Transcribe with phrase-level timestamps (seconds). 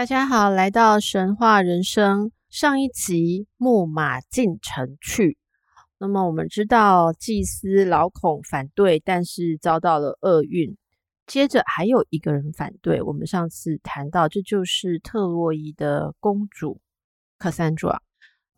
[0.00, 5.32] 大家好，来到神话人生上一集《木马进城去》。
[5.98, 10.74] 那么我们知道，祭司老孔反对，但是遭到了厄运。
[11.26, 16.80] 接着还有一个人反对，我们上次谈到，这就是特洛伊的公主
[17.38, 18.00] 卡珊卓。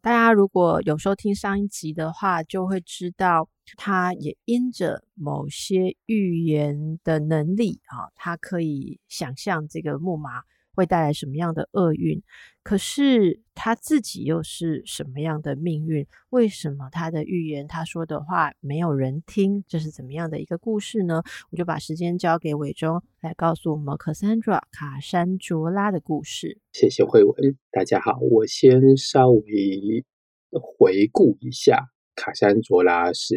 [0.00, 10.44] 大家如果有收听上一集的话，就会知道，她也因着某些预言的能力啊，她可以想象这个木马。
[10.74, 12.22] 会带来什么样的厄运？
[12.62, 16.06] 可是他自己又是什么样的命运？
[16.30, 19.64] 为什么他的预言、他说的话没有人听？
[19.68, 21.22] 这是怎么样的一个故事呢？
[21.50, 26.58] 我就把时间交给伟忠来告诉我们卡珊卓拉卡珊卓拉的故事。
[26.72, 27.34] 谢谢惠文，
[27.70, 30.04] 大家好，我先稍微
[30.52, 33.34] 回顾一下，卡珊卓拉是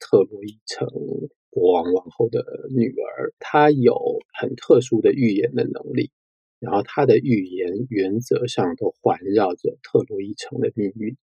[0.00, 0.88] 特洛伊城
[1.50, 2.42] 国王王后的
[2.74, 3.94] 女儿，她有
[4.40, 6.10] 很特殊的预言的能力。
[6.58, 11.16] 然后他的预言原则上都环绕着特洛伊城的命运。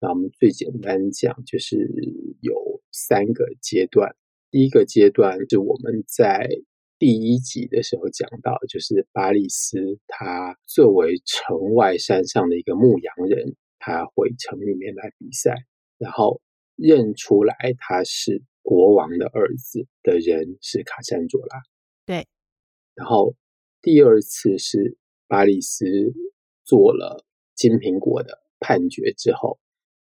[0.00, 1.76] 那我们最简单讲，就是
[2.40, 4.14] 有三个阶段。
[4.50, 6.48] 第一个阶段是我们在
[6.98, 15.54] 第一集的时候讲到，就是巴利斯他作为城外山上的一个牧羊人，他回城里面来比赛，
[15.98, 16.40] 然后
[16.76, 21.60] 认出来他是国王的儿子的人是卡珊卓拉。
[22.06, 22.26] 对，
[22.94, 23.34] 然后。
[23.82, 25.86] 第二次是巴利斯
[26.64, 29.58] 做了金苹果的判决之后，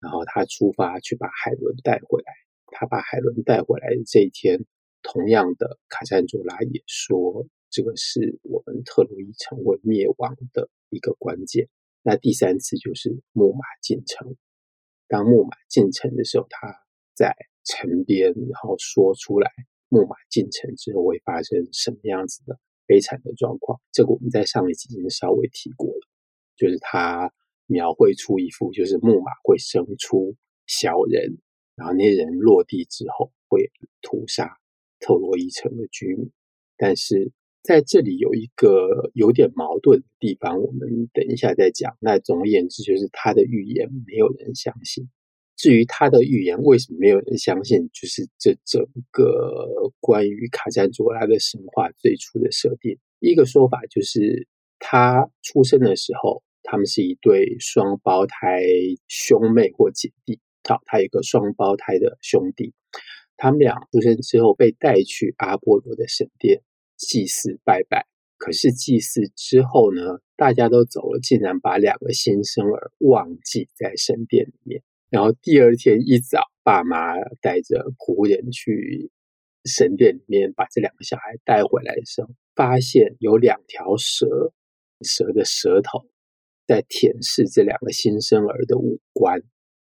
[0.01, 2.33] 然后他出发去把海伦带回来。
[2.71, 4.65] 他把海伦带回来的这一天，
[5.03, 11.69] 同样的卡珊卓拉也说，这个是我们特洛伊城会灭亡的一个关键。
[12.03, 14.35] 那第三次就是木马进城。
[15.09, 16.75] 当木马进城的时候，他
[17.15, 19.51] 在城边，然后说出来
[19.89, 22.59] 木马进城之后会发生什么样子的。
[22.89, 26.01] 悲惨的状况，这个我们在上一集已经稍微提过了，
[26.57, 27.31] 就是他
[27.67, 30.35] 描绘出一幅，就是木马会生出
[30.67, 31.37] 小人，
[31.77, 34.57] 然后那些人落地之后会屠杀
[34.99, 36.33] 特洛伊城的居民。
[36.79, 37.31] 但是
[37.63, 41.95] 在这里有一个有点矛盾的地方，我们等一下再讲。
[42.01, 45.11] 那总而言之，就是他的预言没有人相信。
[45.59, 52.97] 至于他的预言为什么没有人相信，就是这整个关于卡珊卓拉的神话最初的设定。
[53.19, 54.47] 一个说法就是，
[54.79, 58.63] 他出生的时候，他们是一对双胞胎
[59.09, 60.39] 兄妹或姐弟。
[60.63, 62.73] 好，他有一个双胞胎的兄弟，
[63.37, 66.63] 他们俩出生之后被带去阿波罗的神殿
[66.97, 68.07] 祭祀拜拜。
[68.37, 74.83] 可是祭祀之后呢，大家都走了，竟然把两个新生儿忘记在神殿里面。
[75.11, 79.11] 然后第二天一早，爸妈带着仆人去
[79.65, 84.53] 神殿里面把这两个小孩带回来的时候，发现有两条蛇，
[85.01, 86.07] 蛇的舌头
[86.67, 89.43] 在舔舐这两个新生儿的五官。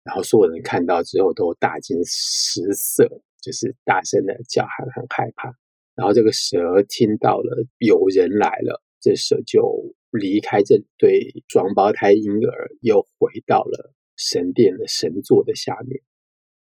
[0.04, 3.06] 然后所有人看到之后都大惊失色，
[3.42, 5.52] 就是大声的叫喊，很害怕。
[5.94, 13.92] 然后这个蛇听到了有人来了，这蛇就离开这对双胞胎婴儿，又回到了。
[14.18, 16.02] 神殿的神座的下面，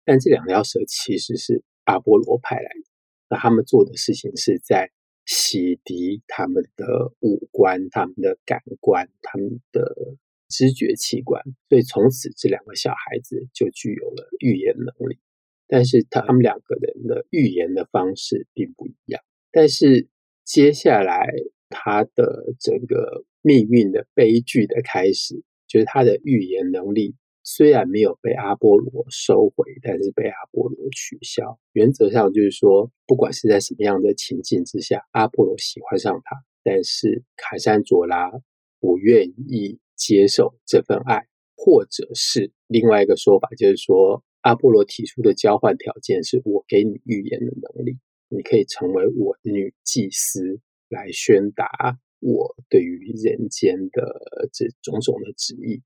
[0.03, 2.89] 但这两条蛇其实是阿波罗派来的。
[3.29, 4.91] 那他们做的事情是在
[5.25, 10.17] 洗涤他们的五官、他们的感官、他们的
[10.49, 11.41] 知觉器官。
[11.69, 15.19] 所以从此，这两个小孩子就具有了预言能力。
[15.67, 19.23] 但是他们两个人的预言的方式并不一样。
[19.51, 20.07] 但是
[20.43, 21.31] 接下来，
[21.69, 27.15] 他的整个命运的悲剧的开始，就是他的预言能力。
[27.43, 31.59] 虽然没有被阿波罗收回，但是被阿波罗取消。
[31.73, 38.31] 原则上就是说，不管是在什么样的情境之下，阿波罗喜欢上他，但是卡珊卓拉
[38.79, 47.97] 不愿意接受这份爱，或者是另外一个说法，就是说阿波罗提出的交换条件是我给你预言的能力，
[48.29, 55.81] 你可以成为我的女祭司，来宣达我对于人间的这种种的旨意。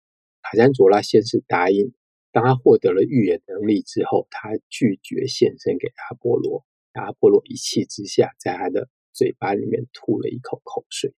[0.49, 1.91] 卡珊卓拉先是答应，
[2.31, 6.65] 当他获得了预言能力之后，他拒绝献身给阿波罗。
[6.93, 11.13] 阿波罗一气之下，在他的嘴巴里面吐了一口口水。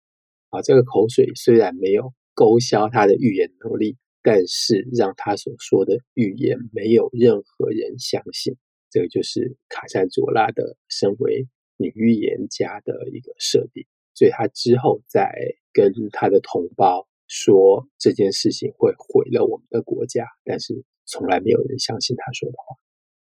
[0.48, 8.56] 啊，这个口水虽然没有勾销他的预言能力，但是让他所说的预言没有任何人相信。
[8.88, 11.46] 这个就是卡珊卓拉的身为
[11.76, 13.84] 女预言家的一个设定。
[14.14, 15.30] 所以他之后再
[15.70, 22.76] 跟他的同胞说这件事情会毁了我们的国家，但是从来没有人相信他说的话。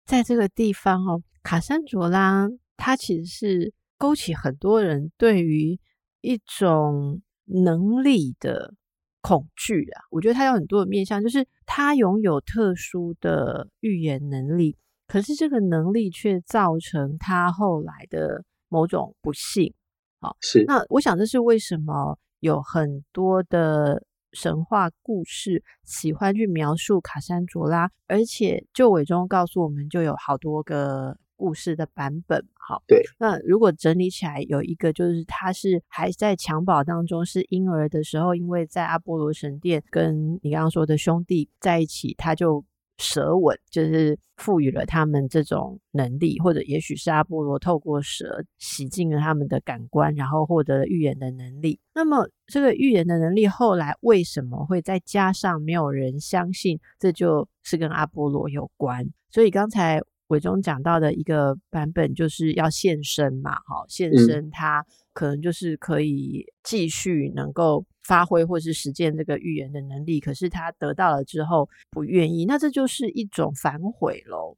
[0.06, 5.77] 在这个地方哦，卡珊卓拉他其实是勾起很多人对于
[6.21, 8.74] 一种能力的
[9.19, 10.04] 恐惧啊。
[10.10, 14.77] 我觉得他有很多的面向，就是他拥有特殊的预言能力，
[15.07, 19.74] 可是这个能力却造成他后来的某种不幸。
[20.21, 20.63] 好，是。
[20.65, 24.04] 那我想这是为什么有很多的
[24.34, 32.45] 神话故事喜欢去描述卡珊卓拉，而且就伟忠告诉我们，就有好多个故事的版本。
[32.56, 33.01] 好，对。
[33.19, 42.63] 那如果整理起来，有一个就是他是还在襁褓当中是婴儿的时候，因为在阿波罗神殿跟你刚刚说的兄弟在一起，他就。
[42.97, 51.79] 蛇吻就是赋予了他们这种能力，或者也许是阿波罗透过舌洗净了他们的感官，然后获得了预言的能力。
[51.94, 56.79] 那么这个预言的能力后来为什么会再加上没有人相信？
[56.99, 59.05] 这就是跟阿波罗有关。
[59.29, 67.85] 所以刚才伟忠讲到的一个版本就是要现身嘛，哈，现身他可能就是可以继续能够。
[68.07, 74.56] 发挥或是实践这个预言的能力，可是他得到了之后不愿意，那这就是一种反悔喽。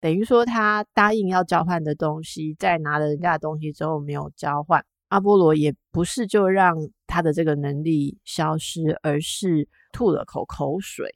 [0.00, 6.74] 等于说他答应要交换的东西，在拿了人家的东西之后没有交换，阿波罗也不是就让
[7.06, 11.14] 他的这个能力消失，而是吐了口口水，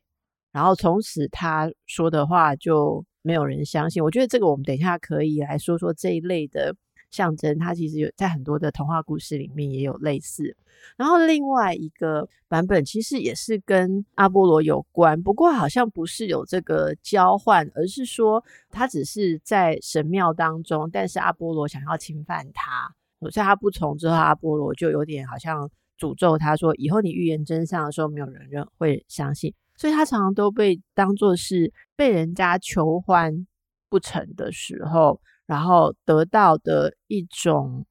[0.53, 4.01] 然后从此他说的话就没有人相信。
[4.01, 6.77] 我觉得这个我们等一下可以来说说这一类的。
[7.15, 10.57] 象征，它其实有在很多的童话故事里面也有类似。
[10.97, 22.93] 然后另外一个版本其实也是跟阿波罗有关，不过好像不是有这个交换，而是说他只是在神庙当中，但是阿波罗想要侵犯他，
[23.31, 33.47] 所以他不从之后，阿波罗就有点好像诅咒他说，以后你预言真相的时候，没有人人会相信，所以他常常都被当作是被人家求欢
[33.89, 35.21] 不成的时候。
[35.47, 37.87] 然后得到的一种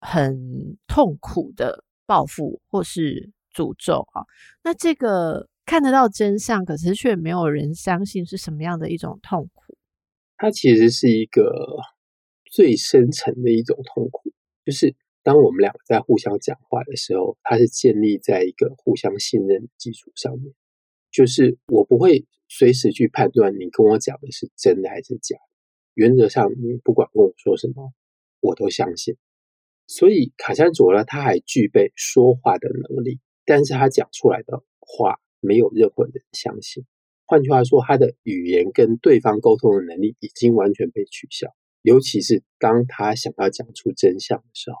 [0.00, 4.24] 很痛苦的报复或是诅咒啊，
[4.62, 9.76] 那这个看得到真相，可是却没有人相信是什么样的一种痛苦。
[10.36, 11.76] 它其实是一个
[12.50, 14.32] 最深层的一种痛苦，
[14.64, 20.54] 就是当我们两个在互相讲话的时候，它是建立在一个互相信任的基础上面，
[21.10, 25.36] 就是我不会随时去判断你跟我讲的是真的还是假。
[25.98, 27.92] 原则上，你不管跟我说什么，
[28.38, 29.16] 我都相信。
[29.88, 36.84] 所以卡珊卓呢他还具备说话的能力，但是他讲出来的话没有任何人相信。
[37.26, 41.52] 换句话说，他的语言跟对方沟通的能力已经完全被取消。
[41.82, 44.76] 尤其是当他想要讲出真相的时候，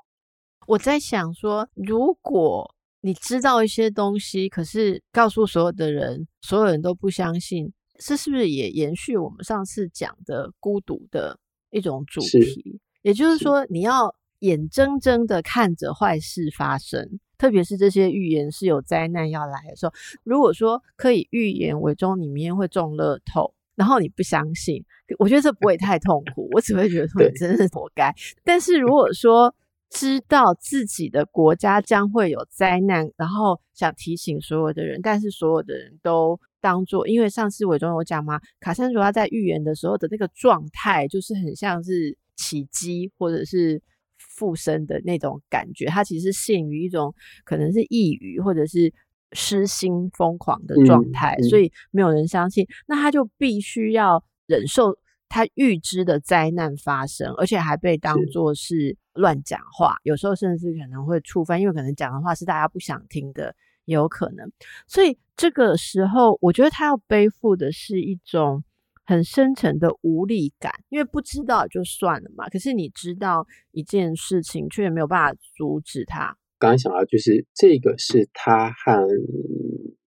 [0.68, 7.72] 我在想说，如果你知道一些东西，可是告诉所有的人，所有人都不相信。
[7.98, 11.38] 这是不是也延续我们上次讲的孤独的
[11.70, 12.80] 一种主题？
[13.02, 19.92] 也就是说，你要眼睁睁的看着坏事发生，特别是这些预言是有灾难要来的时候。
[20.22, 24.84] 如果说可以预言伟忠你明天会中乐透，然后你不相信，
[25.18, 28.14] 我觉得这不会太痛苦，我只会觉得说你真是活该。
[28.44, 29.52] 但是如果说
[29.90, 36.40] 知道自己的国家将会有灾难，然后想提醒所有的人，但是所有的人都。
[36.60, 43.80] 当做，因为上次伟忠有讲嘛，卡珊卓拉在预言的时候的那个状态，就是很像是起乩或者是
[44.18, 45.86] 附身的那种感觉。
[45.86, 48.92] 他其实是陷于一种可能是抑郁或者是
[49.32, 52.66] 失心疯狂的状态，嗯嗯，所以没有人相信。
[52.86, 54.96] 那他就必须要忍受
[55.28, 63.54] 他预知的灾难发生，而且还被当作是乱讲话，有时候甚至可能会触犯，因为可能讲的话是大家不想听的。
[63.84, 64.52] 有可能，
[64.86, 68.64] 所以这个时候，我觉得他要背负的是一种
[69.06, 72.48] 很深沉的无力感，因为不知道就算了嘛。
[72.48, 76.36] 可是你知道一件事情，却也没有办法阻止他。
[76.58, 79.06] 刚刚想到，就是这个是他和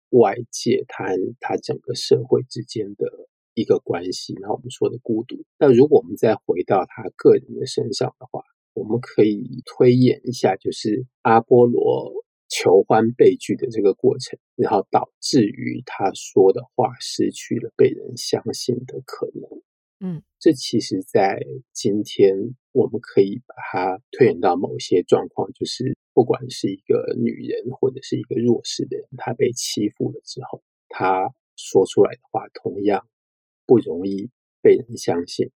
[0.10, 3.08] 外界、他和他整个社会之间的
[3.54, 4.34] 一个关系。
[4.42, 5.46] 然后我们说的孤独。
[5.58, 12.12] 那如果我们再回到他个人的身上的话，我们可以推演一下，就是阿波罗。
[12.52, 19.64] 求欢被拒的这个过程，然后导致于他说的话失去了被人相信的可能。
[20.04, 21.40] 嗯，这其实，在
[21.72, 22.36] 今天
[22.74, 33.08] 我们可以把它推演到某些状况，就是不管是一个女人或者是一个弱势的人，她被欺负了之后，她说出来的话同样
[33.66, 34.30] 不容易
[34.62, 35.52] 被人相信，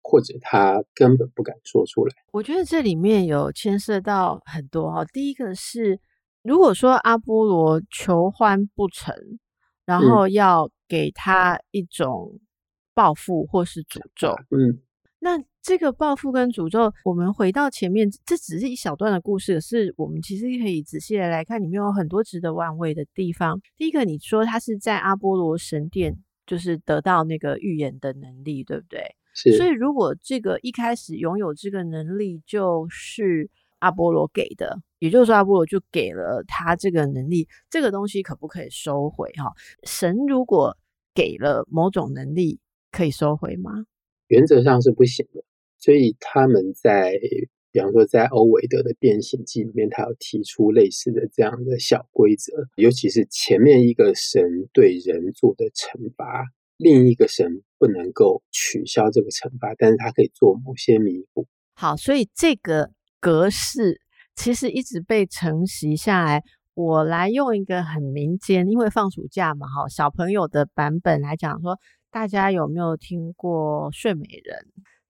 [0.00, 2.14] 或者她根本不敢说出来。
[2.32, 5.04] 我觉得这里面有牵涉到很多哈。
[5.04, 5.98] 第一个是，
[6.44, 9.12] 如果说阿波罗求欢不成，
[9.84, 12.38] 然后要给他一种
[12.94, 14.78] 报复或是诅咒， 嗯。
[15.20, 23.58] 那这个报复跟诅咒，我们回到前面，这只是一小段的故事，可是我们其实可以仔细的来看，里面有很多值得玩味的地方。
[23.78, 26.14] 第一个，你说他是在阿波罗神殿，
[26.46, 29.00] 就是得到那个预言的能力，对不对？
[29.56, 33.50] 所以如果这个一开始拥有这个能力就是
[33.84, 39.30] 阿波罗给的，也就是说阿波罗就给了他这个能力，这个东西可不可以收回？
[39.32, 40.74] 哈，神如果
[41.14, 42.60] 给了某种能力，
[42.90, 43.84] 可以收回吗？
[44.28, 45.44] 原则上是不行的，
[45.76, 47.12] 所以他们在，
[47.72, 56.46] 比方说在欧维德的《变形记》里面，他有提出类似的这样的小规则，尤其是前面一个神对人做的惩罚，
[56.78, 61.46] 另一个神不能够取消这个惩罚，但是他可以做某些弥补。
[61.74, 62.92] 好，所以这个
[63.24, 64.00] 格式
[64.34, 66.42] 其实一直被承袭下来。
[66.74, 71.78] 我来用一个很民间，因为放暑假嘛，哈，小朋友的版本来讲说。
[72.10, 74.56] 大家有没有听过睡美人？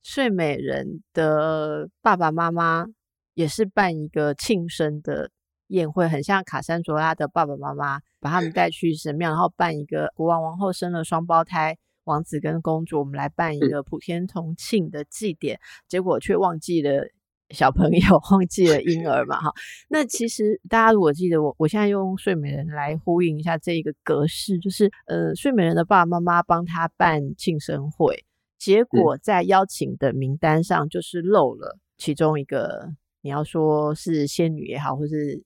[0.03, 2.87] 睡美人的爸爸妈妈
[3.35, 5.31] 也是办一个庆生的
[5.67, 17.07] 宴会，很像卡珊卓拉的爸爸妈妈把他们带去神庙，然后办一个国王王后生了双胞胎王子跟公主，我们来办一个普天同庆的祭典，结果却忘记了。
[17.51, 18.01] 小朋友
[18.33, 19.41] 忘记了婴儿嘛？
[19.41, 19.53] 哈，
[19.89, 28.25] 那其实大家如果记得我，我现在用睡美人来呼应一下这一个格式，就是呃，睡美人的爸爸妈妈帮他办庆生会，
[28.59, 32.89] 结果在邀请的名单上就是漏了其中一个，
[33.21, 35.43] 你要说是仙女也好，或是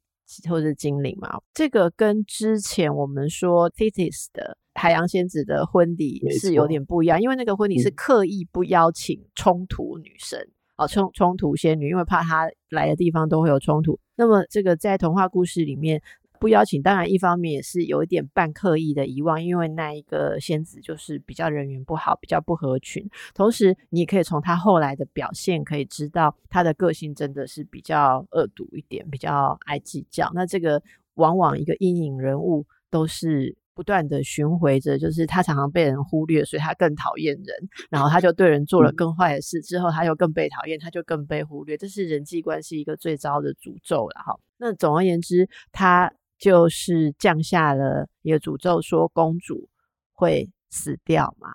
[0.49, 10.49] 或是精灵嘛，这个跟之前我们说 Thetis 的海洋仙子的婚礼是有点不一样，因为那个婚礼是刻意不邀请冲突女神。
[10.79, 13.99] 哦，冲冲突仙女，因为怕她来的地方都会有冲突。
[14.17, 16.01] 那么这个在童话故事里面
[16.41, 23.07] 不邀请，当然一方面也是有一点半刻意的遗忘，因为那一个仙子就是比较人缘不好，比较不合群。
[23.35, 30.31] 同时，你也可以从她后来的表现可以知道，她的个性真的是比较恶毒一点，比较爱计较。
[30.33, 30.81] 那这个
[31.15, 33.57] 往往一个阴影人物都是。
[33.79, 37.47] 不断的巡回着，就是他常常被人忽略，所以他更讨厌人，
[37.89, 44.37] 然后他就对人做了更坏的事，之后他又更被讨厌，他就更被忽略，这是人际关系一个最糟的诅咒了哈。
[44.57, 49.69] 那总而言之，他就是降下了一个诅咒，说公主
[50.13, 51.51] 会死掉嘛？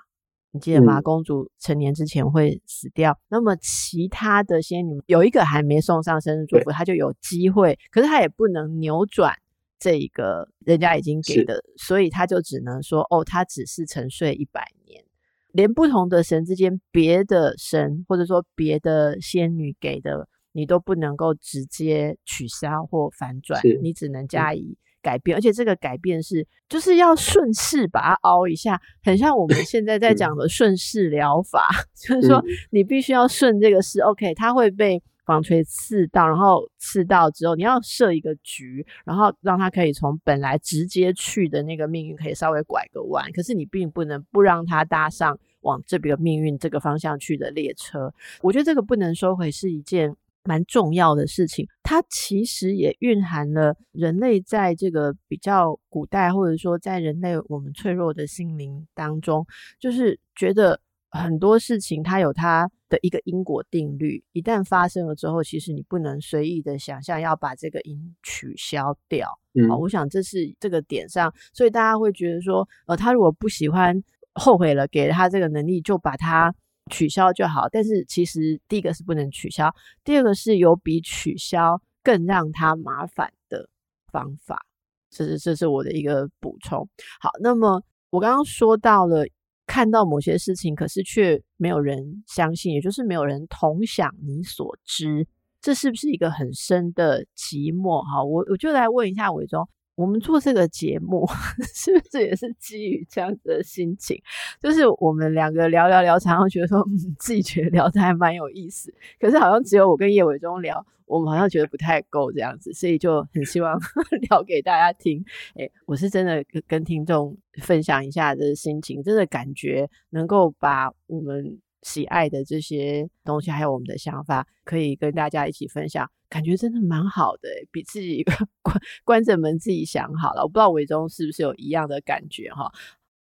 [0.52, 1.02] 你记得吗？
[1.02, 3.20] 公主成年之前会死掉。
[3.28, 9.36] 那么其他的仙女有一个还没送上生日祝福，她就有机会，可是她也不能扭转。
[9.84, 15.04] 这一个人家已经给的，所以他就只能说哦，他只是沉睡一百年。
[15.52, 25.38] 连不同的神之间，别的神或者说别的仙女给的，你都不能够直接取消或反转，你只能加以改变。
[25.38, 35.04] 而且这个改变是，就是要顺势把它凹一下，很像我们现在在讲的顺势疗法， 就是说你必须要顺这个势，OK，它会被。
[35.26, 43.32] 纺锤刺到，然后刺到之后，你要设一个局，然后让他可以从本来直接去的那个命运，可以稍微拐个弯。
[43.32, 48.14] 可是你并不能不让他搭上往这个命运这个方向去的列车。
[48.42, 50.14] 我觉得这个不能收回是一件
[50.44, 51.68] 蛮重要的事情。
[51.84, 59.46] 它其实也蕴含了人类在这个比较古代，或者说在人类我们脆弱的心灵当中，
[59.80, 60.80] 就是觉得。
[61.14, 69.30] 很多事情它有它的一个因果定律，一旦发生了之后，其实你不能随意的想象要把这个因取消掉。
[69.54, 73.96] 嗯，我想这是这个点上，所以大家会觉得说，呃，他如果不喜欢、
[74.34, 76.52] 后悔了，给了他这个能力，就把它
[76.90, 77.70] 取消就好。
[77.70, 79.72] 但是其实第一个是不能取消，
[80.04, 83.70] 第二个是有比取消更让他麻烦的
[84.12, 84.66] 方法。
[85.12, 86.90] 这是这是我的一个补充。
[87.22, 89.28] 好，那么我刚刚说到了。
[89.66, 95.28] 看到某些事情，可是却没有人相信，也就是没有人同享你所知，
[95.62, 98.02] 这是不是一个很深的寂寞？
[98.04, 101.28] 哈，我我就来问一下伟忠，我们做这个节目
[101.74, 104.20] 是不是也是基于这样子的心情？
[104.62, 110.86] 就是我们两个聊聊聊，常常觉得说， 嗯，自己觉得聊得还蛮有意思，可是好像只有我跟叶伟忠聊。
[111.06, 113.78] 我们好像觉得不太够这样子，所以就很希望
[114.30, 115.24] 聊给大家听。
[115.56, 128.24] 诶，我是真的跟听众分享一下这心情，真的感觉能够把我们喜爱的这些东西，还有我们的想法，可以跟大家一起分享，感觉真的蛮好的，比自己
[128.64, 130.42] 关关着门自己想好了。
[130.42, 132.72] 我不知道伟忠是不是有一样的感觉哈？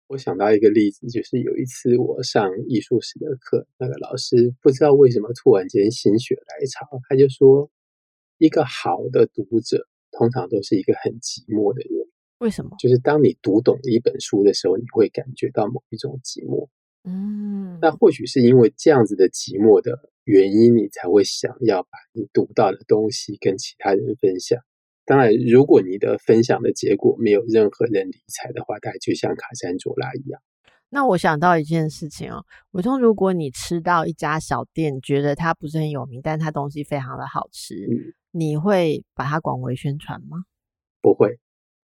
[0.09, 7.71] 我想到一个例子，就是有一次我上艺术史的课，那个老师不知道为什么突然间心血来潮，他就说，
[8.37, 12.07] 一个好的读者通常都是一个很寂寞的人。
[12.41, 12.77] 为什么？
[12.79, 16.69] 就是当你读懂一本书的时候，你会感觉到某一种寂寞。
[17.05, 24.61] 嗯，那或许是因为这样子的寂寞的原因，你才会想要把你读到的东西跟其他人分享。
[25.05, 30.41] 当然，如果你的分享的结果没有任何人理睬的话，大概就像卡山卓拉一样。
[30.91, 40.45] 那我想到一件事情哦，我说，如果你吃到一家小店，觉得它不是很有名，但它东西非常的好吃，嗯，你会把它广为宣传吗？
[41.01, 41.41] 不会，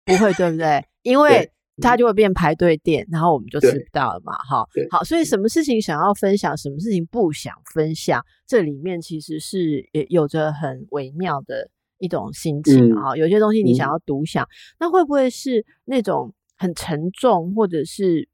[0.05, 0.85] 不会，对不对？
[1.03, 1.51] 因为
[1.81, 4.67] 它就会变排队店，然后我们就吃不到了嘛，哈。
[4.91, 13.13] 好，所以什么事情想要分享，什么事情不想分享，这里面其实是也有着很微妙的一种心情啊。
[13.13, 18.29] 嗯，有些东西你想要独享，嗯，那会不会是那种很沉重，或者是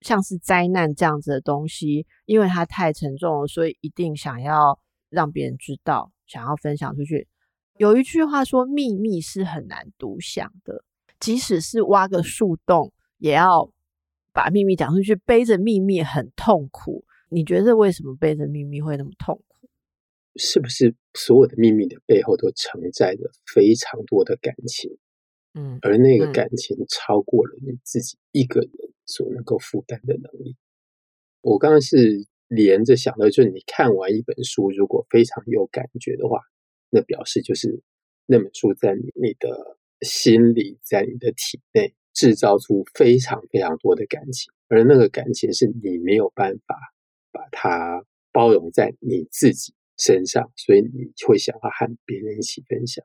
[0.00, 2.06] 像是灾难这样子的东西？
[2.24, 4.78] 因为它太沉重了，所以一定想要
[5.10, 7.28] 让别人知道，想要分享出去。
[7.76, 10.82] 有一句话说：“秘密是很难独享的。”
[11.20, 13.72] 即使是挖个树洞，也要
[14.32, 15.16] 把秘密讲出去。
[15.16, 19.68] 背着秘密很痛苦，你觉得为什么背着秘密会那么痛苦？
[20.36, 24.96] 是不是所有的秘密的背后都承载着非常多的感情？
[25.54, 28.70] 嗯，而那个感情超过了你自己一个人
[29.04, 30.50] 所能够负担的能力。
[30.50, 30.56] 嗯、
[31.40, 36.40] 我刚刚是连着想到，就是你看完一本书，如果非常有感觉的话，
[36.90, 37.82] 那表示就是
[38.26, 39.77] 那本书在你你的。
[40.00, 46.76] 心理在你的体内制造出非常非常多的感情，而那个感情是你没有办法
[47.32, 53.04] 把它包容在你自己身上，所以你会想要和别人一起分享。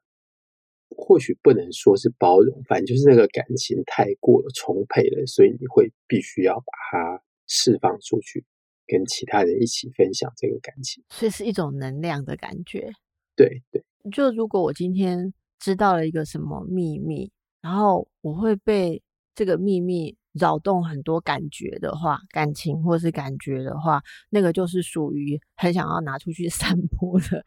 [0.95, 8.45] 或许不能说是包容，反正就是那个感情太过充沛了，所以你会必须要把它释放出去，
[8.85, 11.03] 跟其他人一起分享这个感情。
[11.09, 12.91] 所以是一种能量的感觉。
[13.35, 15.33] 对对，就如果我今天。
[15.63, 19.01] 知道了一个什么秘密，然后我会被
[19.33, 27.45] 这个秘密扰动很多感觉的话，感情或是感觉的话，那个就是属于很想要拿出去 散播的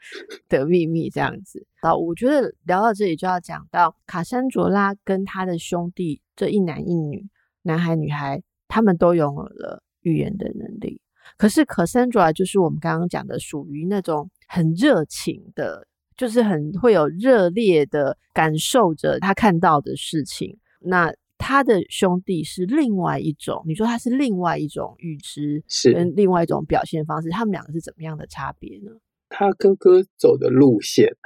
[0.49, 1.67] 的秘密这样子。
[1.83, 7.29] 好，我觉得聊到这里就要讲到卡珊卓拉跟他的兄弟这一男一女，
[7.61, 11.03] 男孩女孩，他们都拥有了预言的能力。
[11.37, 15.87] 可是卡珊卓拉就是我们刚刚讲的，属于那种很热情的。
[16.17, 20.59] 就是很会有热烈的感受着他看到的事情。
[20.81, 27.29] 那他的兄弟是另外一种，你说他是另外一种预知，是跟另外一种表现方式。
[27.29, 28.93] 他们两个是怎么样的差别呢？
[29.29, 31.17] 他哥哥走的路线，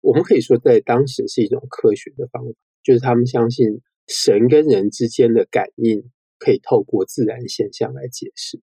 [0.00, 2.50] 我们可以说在当时是一种科学的方法，
[2.82, 8.60] 就是他们相信神跟人之间的感应可以透过自然现象来解释。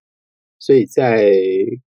[0.58, 1.32] 所以在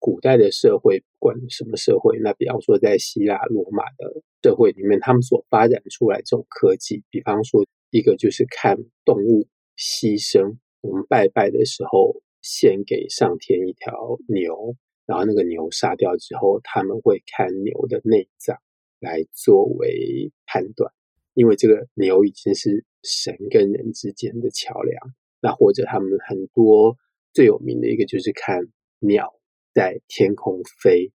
[0.03, 9.47] 古代的社会，不管什么社会，那比方说在希腊罗马的社会里面，他们所发展出来这种科技，比方说一个就是看动物
[9.79, 14.75] 牺牲，我们拜拜的时候献给上天一条牛，
[15.07, 18.59] 然后那个牛杀掉之后，他们会看牛的内脏
[18.99, 20.93] 来作为判断，
[21.35, 26.99] 因为这个牛已经是神跟人之间的桥梁，那或者他们很多。
[27.35, 28.61] 最有名的一个就是看
[28.99, 29.33] 鸟
[29.75, 31.13] 在天空飞，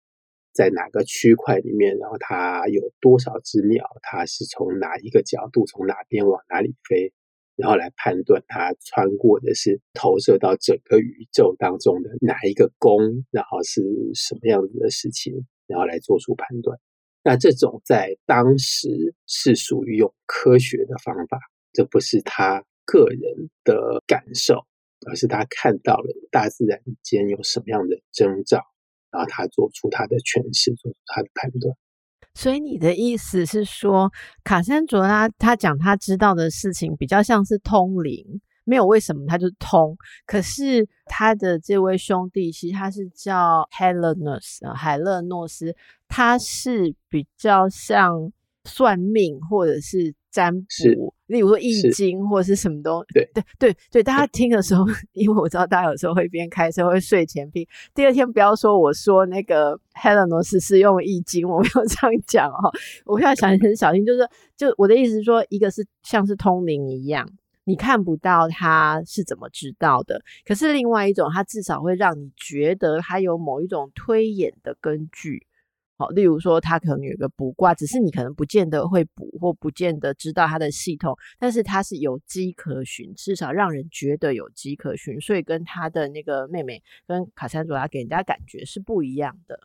[0.53, 7.11] 在哪个区块里面，然后它有多少只鸟，它是从哪一个角度，从哪边往哪里飞，
[7.55, 13.81] 然后来判断它穿过的是投射到整个宇宙当中的哪一个宫，然后是
[14.13, 16.79] 什么样子的事情，然后来做出判断。
[17.23, 21.39] 那这种在当时是属于用科学的方法，
[21.71, 24.65] 这不是他个人的感受。
[25.09, 28.61] 而是他看到了大自然间有什么样的征兆，
[29.11, 31.75] 然后他做出他的诠释，做出他的判断。
[32.35, 34.11] 所以你的意思是说，
[34.43, 39.95] 卡珊卓拉他讲他知道的事情比较像是通灵，没有为什么他就通。
[40.25, 45.75] 可是他的这位兄弟，其实他是叫 Helenus 海勒诺斯，
[46.07, 48.31] 他是比较像
[48.65, 50.13] 算命或者是。
[50.33, 62.71] 占卜，例如说易经或者是什么东西，对对对对，大家听的时候， 因为我知道大家有时候会边开车会睡前听，第二天不要说我说那个 Helenos 是用易经，我没有这样讲哦，
[63.05, 67.29] 我现在想很小心，就是就我的意思是说，一个是像是通灵一样，
[67.65, 75.45] 你看不到他是怎么知道的，可是另外一种，他至少会让你觉得他有某一种推演的根据。
[75.95, 89.59] 好，例如说他可能有一个卜卦，只是你可能不见得会卜，或不见得知道他的系统，但是他是有迹可循，至少让人觉得有迹可循，所以跟他的那个妹妹跟卡珊卓拉给人家感觉是不一样的。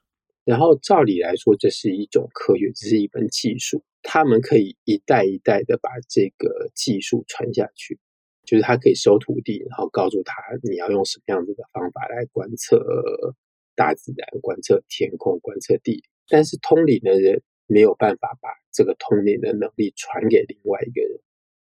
[0.44, 3.82] 然后照理来说，这是一种科学，这是一门技术。
[4.02, 7.98] 他们可以一代一代的把这个技术传下去，
[8.44, 13.34] 就是他可以收徒弟，然后告诉他你要用什么样子的方法来观测
[13.74, 16.02] 大自然、观测天空、观测地。
[16.28, 21.20] 但是通灵的人没有办法把这个通灵的能力传给另外一个人，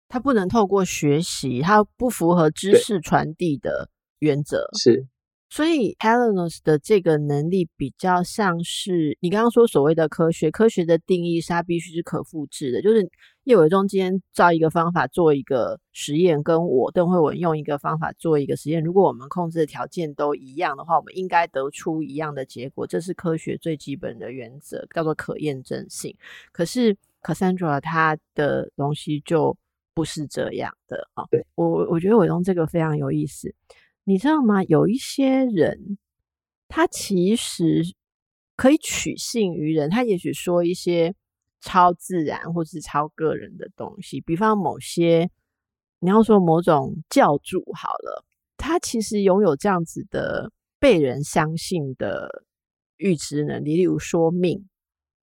[0.08, 4.68] 他不能透过学习，他不符合知识传递的原则。
[4.78, 5.06] 是。
[5.54, 12.82] 所以 Helenos 的这个能力比较像是你刚刚说所谓的科学，科学的定义是它必须是可复制的。
[12.82, 13.08] 就是
[13.44, 22.84] 叶伟忠今天照一个方法做一个实验，跟我邓惠文用一个方法做一个实验，如果我们控制的条件都一样的话，我们应该得出一样的结果。
[22.84, 26.12] 这是科学最基本的原则，叫做可验证性。
[26.50, 29.56] 可是 Cassandra 他的东西就
[29.94, 31.22] 不是这样的啊。
[31.30, 33.54] 对，我我觉得伟忠这个非常有意思。
[34.04, 34.62] 你知道吗？
[34.64, 35.98] 有一些人，
[36.68, 37.82] 他其实
[38.54, 41.14] 可以取信于人，他也许说一些
[41.60, 45.30] 超自然或是超个人的东西，比方某些
[46.00, 48.24] 你要说某种教主好了，
[48.58, 52.44] 他其实拥有这样子的被人相信的
[52.98, 54.68] 预知能力，例如说命。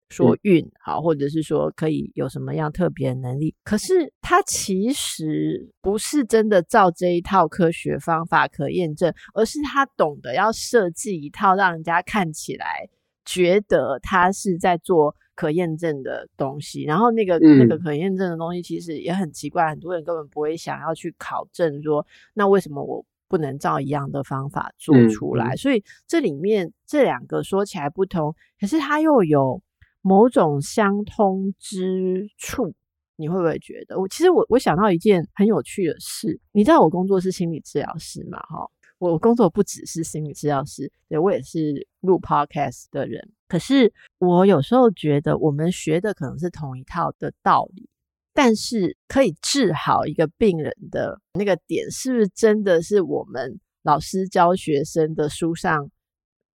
[0.09, 12.89] 说运好，或者是说可以有什么样特别的能力，可是他其实不是真的照这一套科学方法可验证，而是他懂得要设计一套让人家看起来
[13.25, 16.85] 觉得他是在做可验证的东西。
[16.85, 25.55] 然后那个、嗯、那个可验证的东西其实也很奇怪，很多人根本不会想要去考证说，那为什么我不能照一样的方法做出来？
[25.55, 29.61] 嗯、所以这里面这两个说起来不同，可是它又有。
[30.09, 32.73] 某种相通之处，
[33.17, 33.99] 你会不会觉得？
[33.99, 38.39] 我其实我我想到一件很有趣的事，你知道我工作是心理治疗师嘛？
[38.43, 43.33] 哈，我工作不只是心理治疗师，对，我也是录 podcast 的人。
[43.49, 47.89] 可是我有时候觉得，我们学的可能是同一套的道理，
[48.33, 55.91] 但是可以治好一个病人的那个点，是不是真的是我们老师教学生的书上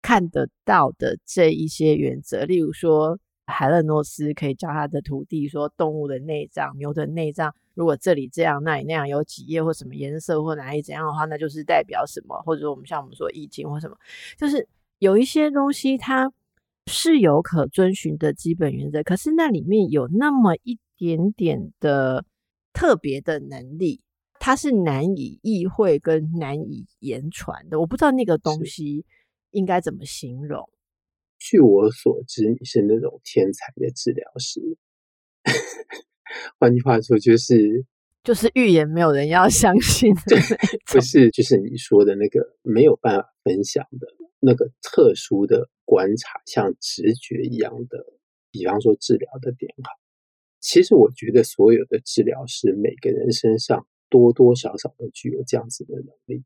[0.02, 2.46] 看得到的这一些原则？
[2.46, 3.20] 例如说。
[3.52, 12.42] 海勒诺斯可以教他的徒弟说，动物的内脏、牛的内脏，如果这里这样，那里那样，有几页或什么颜色或哪里怎样的话，那就是代表什么？
[12.42, 13.96] 或者说我们像我们说易经或什么，
[14.38, 14.68] 就是
[15.00, 16.32] 有一些东西它
[16.88, 22.26] 是有可遵循的基本原则，可是那里面有那么一点点的
[22.74, 24.02] 特别的能力，
[24.40, 27.80] 它是难以意会跟难以言传的。
[27.80, 29.06] 我不知道那个东西
[29.52, 30.68] 应该怎么形容。
[31.42, 34.62] 据我所知，你是那种天才的治疗师。
[36.60, 37.84] 换句话说，就是
[38.24, 40.38] 就是预言没有人要相信的，
[40.86, 44.08] 不是就是你说的那个没有办法分享的
[44.40, 48.06] 那个特殊的观察，像直觉一样的。
[48.52, 49.90] 比方说治疗的点好，
[50.60, 56.44] 其实我觉得所有的治疗师，每个人身上多多少少都具有这样子的能力。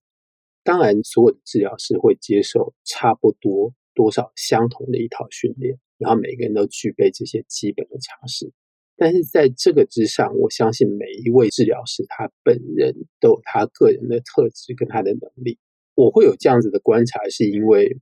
[0.63, 3.73] 当然，所有的治疗师会接受差不多。
[3.95, 8.51] 多少相同的一套训练，然后每个人都具备这些基本的常识。
[8.97, 15.58] 但是在这个之上，我相信每一位治疗师他本人都有他个人的特质跟他的能力。
[15.95, 17.99] 我会有这样子的观察，是因为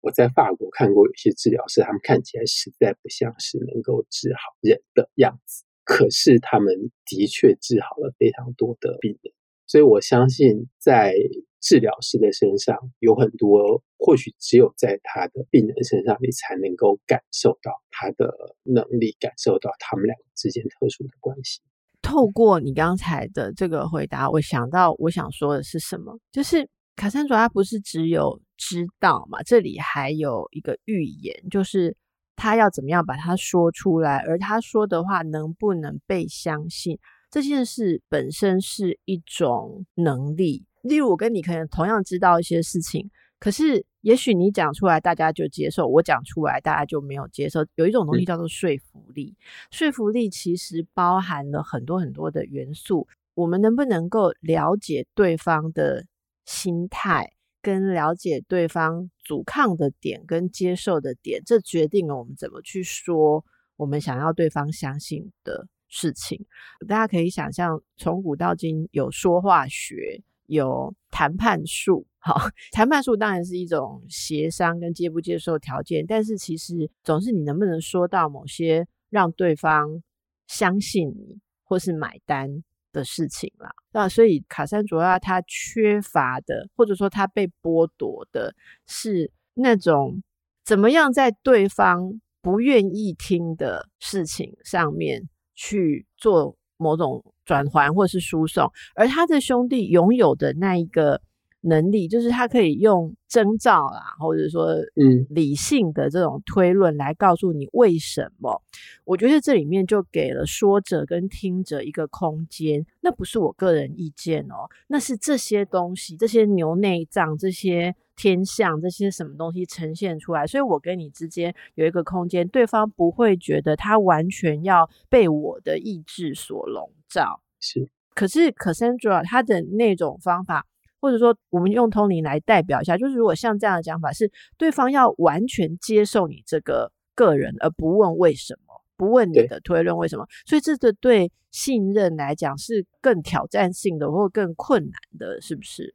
[0.00, 9.34] 我在法国看过有些治疗师，他们看起来实在不像是能够治好人的样子，可是他们的确治好了非常多的病人。
[9.66, 11.14] 所以我相信在。
[11.62, 21.60] 治疗师的身上有很多，或许只有在他的病人身上，你才能够感受到他的能力，感受到他们两个之间特殊的关系。
[22.02, 26.18] 透过你刚才的这个回答，我想到我想说的是什么？
[26.32, 31.96] 就是卡珊卓拉不是只有知道嘛，这里还有一个预言，就是
[32.34, 36.98] 他要怎么样把它说出来，而他说的话能不能被相信，
[37.30, 40.66] 这件事本身是一种能力。
[40.82, 47.64] 例如，我跟你可能同样知道一些事情，可是也许你讲出来大家就接受，我讲出来大家就没有接受。
[47.76, 49.34] 有一种东西叫做说服力，
[49.70, 53.08] 说服力其实包含了很多很多的元素。
[53.34, 56.04] 我们能不能够了解对方的
[56.44, 63.44] 心态，跟了解对方阻抗的点跟接受的点，这决定了我们怎么去说
[63.76, 66.44] 我们想要对方相信的事情。
[66.86, 72.06] 大家可以想象，从古到今有说话学，有谈判术。
[72.18, 72.36] 好，
[72.72, 80.02] 谈判术当然是一种协商跟接不接受条件，但是其实总是你能不能说到某些让对方
[80.46, 83.70] 相信你或是买单的事情啦。
[83.92, 88.54] 那所以卡山卓拉他缺乏的，或者说他被剥夺的
[88.86, 90.22] 是那种
[90.64, 101.20] 怎么样在对方不愿意听的事情上面去做某种转圜或是输送，而他的兄弟拥有的那一个。
[101.64, 108.50] 能力就是他可以用征兆啊，或者说嗯理性的这种推论来告诉你为什么。
[108.50, 108.66] 嗯、
[109.04, 127.42] 我觉得这里面就给了说者跟听者一个空间，那不是我个人意见哦，那是这些东西，这些牛内脏，这些天象，这些什么东西呈现出来，所以我跟你之间有一个空间，对方不会觉得他完全要被我的意志所笼罩。
[127.60, 130.66] 是，可是 Cassandra 他的那种方法。
[131.04, 145.92] 或者说，我们用通灵来代表一下，就是如果像这样的讲法，是对方要完全接受你这个个人，而不问为什么，不问你的推论为什么，所以这个对信任来讲是更挑战性的，或更困难的，是不是？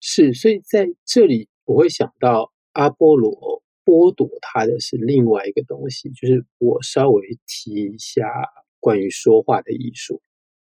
[0.00, 8.24] 是，所以在这里我会想到阿波罗剥夺他的是另外一个东西，就是我稍微提一下
[8.80, 10.22] 关于说话的艺术，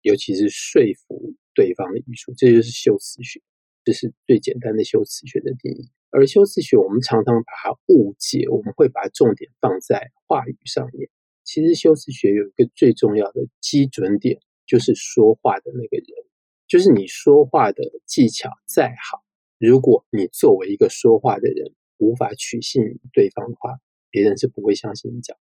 [0.02, 3.42] 尤其是说服对方的艺术，这就是修辞学。
[3.84, 11.10] 这是最简单的修辞学的定义，而修辞学我们常常把它误解，我们会把重点放在话语上面。
[11.44, 16.06] 其实修辞学有一个最重要的基准点，就是说话的那个人，
[16.68, 19.24] 就是你说话的技巧再好，
[19.58, 23.80] 如果你作为一个说话的人无法取信于对方的话，
[24.12, 25.42] 别人是不会相信你讲的。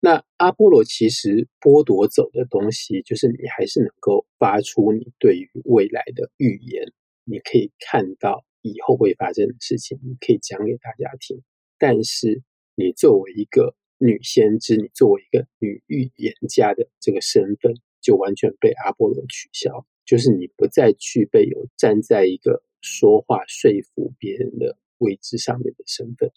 [0.00, 6.92] 那阿波罗其实剥夺走的东西，就是你还是能够发出你对于未来的预言。
[7.24, 11.42] 你可以看到以后会发生的事情，你可以讲给大家听。
[11.78, 12.42] 但是，
[12.74, 26.30] 你作为一个女先知，你作为一个女预言家的这个身份，就完全被阿波罗取消，就是你不再具备有站在一个说话说服别人的位置上面的身份。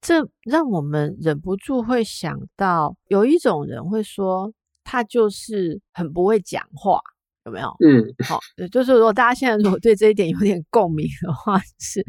[0.00, 4.52] 这让我们忍不住会想到，有一种人会说，
[4.84, 7.00] 他就是很不会讲话。
[7.44, 7.68] 有没有？
[7.80, 8.38] 嗯，好，
[8.70, 12.04] 就是如果大家现在如果对这一点有点共鸣的话，是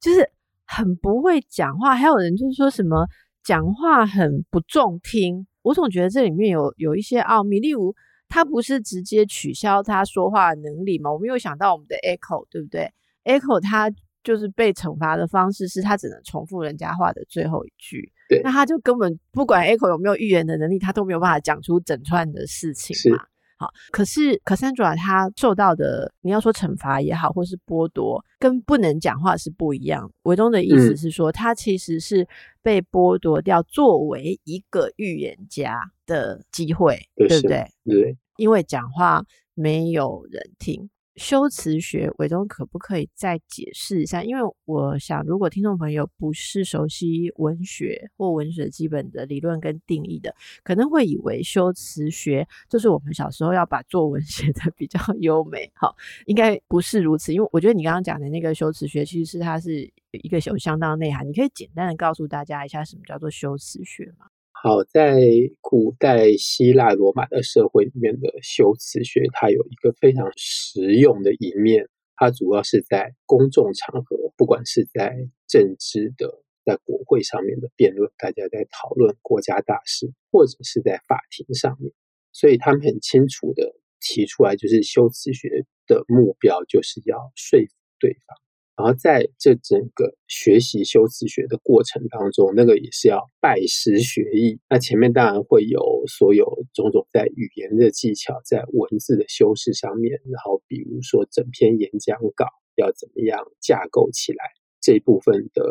[0.00, 0.30] 就是
[0.66, 3.06] 很不会讲话，还有人就是说什么
[3.44, 5.46] 讲话很不中听。
[5.60, 7.94] 我总觉得这里面有有一些奥秘，例如
[8.28, 11.12] 他不是直接取消他说话的能力嘛？
[11.12, 12.90] 我们又想到我们的 Echo，对不对
[13.24, 13.90] ？Echo 他
[14.22, 23.24] 就是被惩罚的方式是他只能重复人家话的最后一句，对，那他就根本不管 Echo 有没有预言的能力，他都没有办法讲出整串的事情嘛。
[23.60, 30.08] 好，可是 Cassandra 他受到的，你要说惩罚也好，或是剥夺，跟不能讲话是不一样。
[30.22, 32.24] 维东的意思是说，他其实是
[32.62, 37.66] 被剥夺掉作为一个预言家的机会，对不对？
[37.84, 40.88] 对，因为讲话没有人听。
[41.18, 44.22] 修辞学，伟忠可不可以再解释一下？
[44.22, 55.70] 因为我想，如果听众朋友不是熟悉文学或文学基本的理论跟定义的，可能会以为修辞学就是我们小时候要把作文 写得比较优美。
[55.74, 55.94] 好，
[56.26, 57.34] 应该不是如此。
[57.34, 61.28] 因为我觉得你刚刚讲的那个修辞学，其实是它是一个有相当内涵。
[61.28, 64.26] 你可以简单的告诉大家一下，什么叫做修辞学吗？
[64.60, 65.20] 好，在
[65.60, 71.88] 古代希腊罗马的社会里面的修辞学，它有一个非常实用的一面。
[72.16, 75.14] 它主要是在公众场合，不管是在
[75.46, 81.92] 政治的，在国会上面的辩论，大家在讨论国家大事，或者是在法庭上面，
[82.32, 88.36] 所以他们很清楚的提出来，就是修辞学的目标就是要说服对方。
[88.78, 94.60] 然后在这整个学习修辞学的过程当中，那个也是要拜师学艺。
[94.70, 104.44] 那前面当然会有所有种种在语言的技巧，在文字的修饰上面，然后比如说整篇演讲稿要怎么样架构起来，
[104.80, 105.64] 这部分的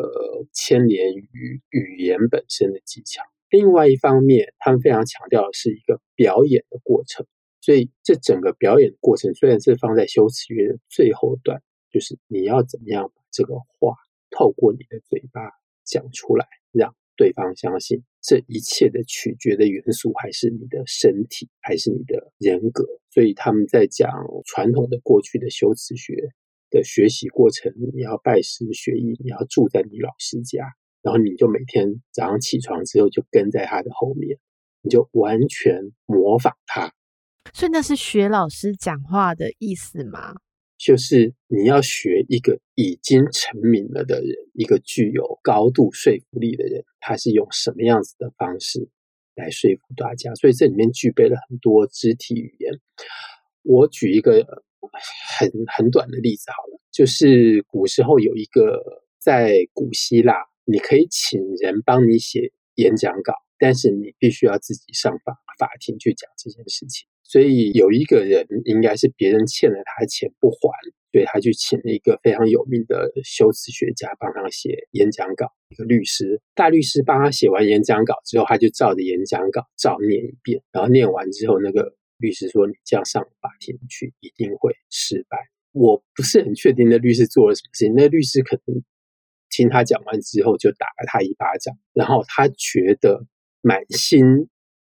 [0.52, 3.22] 牵连于语言本身的技巧。
[3.48, 7.24] 另外一方面，他们非常强调的是一个表演的过程。
[7.62, 11.62] 所以这整个表演的过程虽然是放在修辞学的最后段。
[11.90, 13.96] 就是你要怎么样把这个话
[14.30, 15.40] 透过你的嘴巴
[15.84, 22.84] 讲出来，让对方相信这一切的取决的元素还是你的身体，还是你的人格。
[23.10, 24.10] 所以他们在讲
[24.44, 26.14] 传统的过去的修辞学
[26.70, 34.38] 的学习过程，你要拜师学艺，你要住在你老师家，然后你就每天早上起床之后就跟在他的后面，
[34.82, 36.92] 你就完全模仿他。
[37.54, 40.34] 所以那是学老师讲话的意思吗？
[40.78, 48.88] 就是你要学一个已经成名了的人，一个具有高度说服力的人，他是用什么样子的方式
[49.34, 50.32] 来说服大家？
[50.36, 52.72] 所以这里面具备了很多肢体语言。
[53.62, 54.46] 我举一个
[55.36, 58.80] 很很短的例子好了，就是古时候有一个
[59.18, 67.08] 在古希腊，你可以请人帮你写演讲稿，但是你必须要自己上法法庭去讲这件事情。
[67.28, 70.58] 所以有一个人应该是别人欠了他钱不还，
[71.12, 85.36] 所以他去请了一个非常有名的修辞学家帮他写演讲稿，一个律师，大律师帮他写完演讲稿之后，他就照着演讲稿照念一遍，然后念完之后，那个律师说：“你这样上法庭去一定会失败。”
[85.72, 88.82] 我不是很确定那律师做了什么事情，那律师可能
[89.50, 93.26] 听他讲完之后就打了他一巴掌，然后他觉得
[93.60, 94.48] 满心。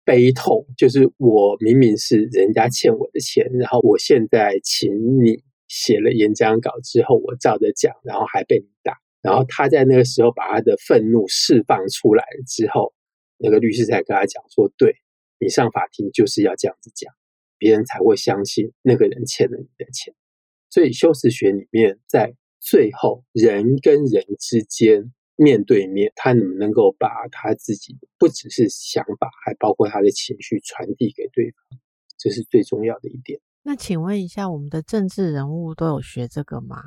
[0.04, 4.92] 悲痛，就是我明明是人家欠我的钱，然后我现在请
[5.24, 8.98] 你写了演讲稿之后，我照着讲，然后还被你打。
[9.22, 12.94] 然后他在那个时候把他的愤怒释放出来之后，
[13.38, 14.96] 那个律师才跟他讲说：“对，
[15.40, 17.14] 你上法庭就是要这样子讲，
[17.60, 20.14] 别人才会相信那个人欠了你的钱。”
[20.72, 25.14] 所以修辞学里面，在最后人跟人之间。
[25.44, 31.80] 面对面，他能不能够把他自己不只是想法，还包括他的情绪传递给对方，
[32.20, 33.40] 这是最重要的一点。
[33.64, 36.78] 那请问一下，我们的政治人物都有学这个吗？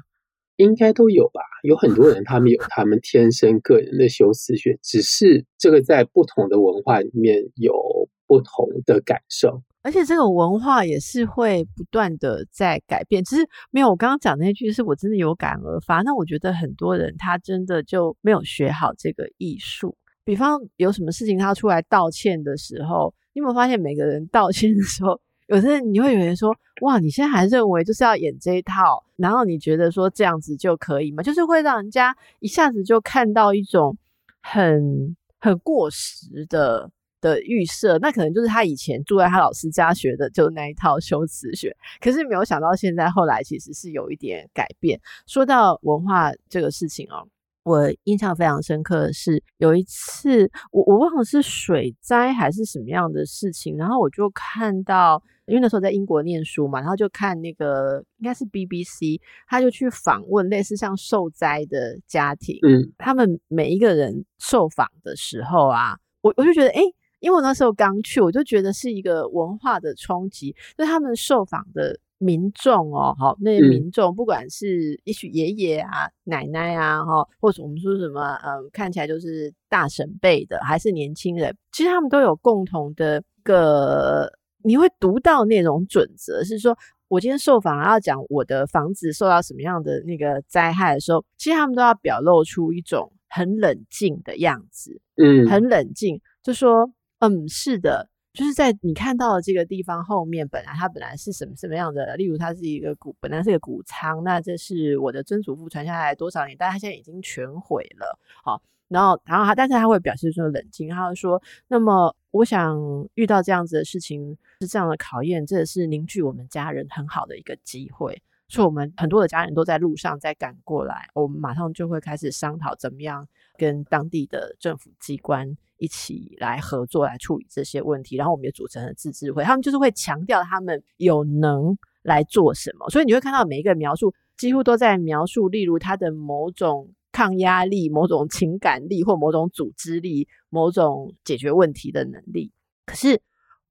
[0.56, 1.40] 应该都有吧。
[1.64, 9.64] 有很多人，他们有他们天生个人的修辞学，只是这个在不同的文化里面有不同的感受。
[9.84, 13.22] 而且这个文化也是会不断的在改变。
[13.22, 16.00] 其实没有我刚刚讲那句，是我真的有感而发。
[16.00, 19.94] 那我觉得很多人他真的就没有学好这个艺术。
[20.24, 29.04] 比方有什么事情他出来道歉的时候，你有没有发现每个人道歉的时候，有些人你会有人说：“哇，你现在还认为就是要演这一套？
[29.16, 33.98] 然后你觉得说这样子就可以吗？”就是会让人家一下子就看到一种
[34.40, 36.90] 很很过时的。
[37.24, 41.74] 的预设，那可能就是他以前住在他老师家学的，就那一套修辞学。
[41.98, 45.00] 可是没有想到，现在后来其实是有一点改变。
[45.26, 47.26] 说到文化这个事情哦，
[47.62, 66.82] 我印象非常深刻的是，有一次我我忘了是水灾还是什么样的事情，然后我就看到，因为那时候在英国念书嘛，然后就看那个应该是 BBC，他就去访问类似像受灾的家庭，嗯，他们每一个人受访的时候啊，我我就觉得，哎。
[67.24, 70.54] 因为我那时候刚去，我就觉得是一个文化的冲击。
[70.76, 84.30] 就他们受访的民众哦，好，那些民众，不管是也许爷爷啊、奶奶啊，哈，或者我们说什么，嗯，看起来就是大神辈的，还是年轻人，其实他们都有共同的一个，
[84.62, 86.76] 你会读到那种准则，是说
[87.08, 96.92] 我今天受访要讲我的房子受到什么样的那个灾害的时候，其实他们都要表露出一种很冷静的样子，嗯，很冷静，就说。
[97.26, 102.16] 嗯，是的，就是在你看到的这个地方后面，本来它本来是什么什么样的？
[102.16, 108.18] 例如，它是一个谷，本来是一个谷仓，那这是我的曾祖父传下来多少年，但他现在已经全毁了。
[108.42, 112.78] 好，然后，然后他，但是他会表示说冷静，他会说，那么我想
[113.14, 118.20] 遇到这样子的事情是这样的考验，这也是凝聚我们家人很好的一个机会。
[118.48, 123.26] 所以，我们很多的家人都在路上在赶过来，我们马上就会开始商讨怎么样
[123.56, 125.56] 跟当地的政府机关。
[125.78, 142.52] 一起来合作来处理这些问题，然后我们也组成了自治会，他们就是会强调他们有能来做什么，所以你会看到每一个描述几乎都在描述，例如他的某种抗压力、某种情感力或某种组织力、某种解决问题的能力。
[142.86, 143.20] 可是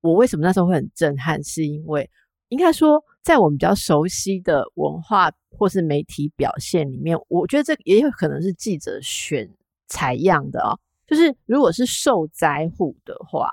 [0.02, 1.42] 我为什么那时候会很震撼？
[1.42, 2.08] 是因为
[2.54, 9.50] 应该说，在我们比较熟悉的文化或是媒体表现里面，我觉得这也有可能是记者选
[9.88, 10.80] 采样的哦。
[11.08, 13.50] 就是，如果是受灾户的话，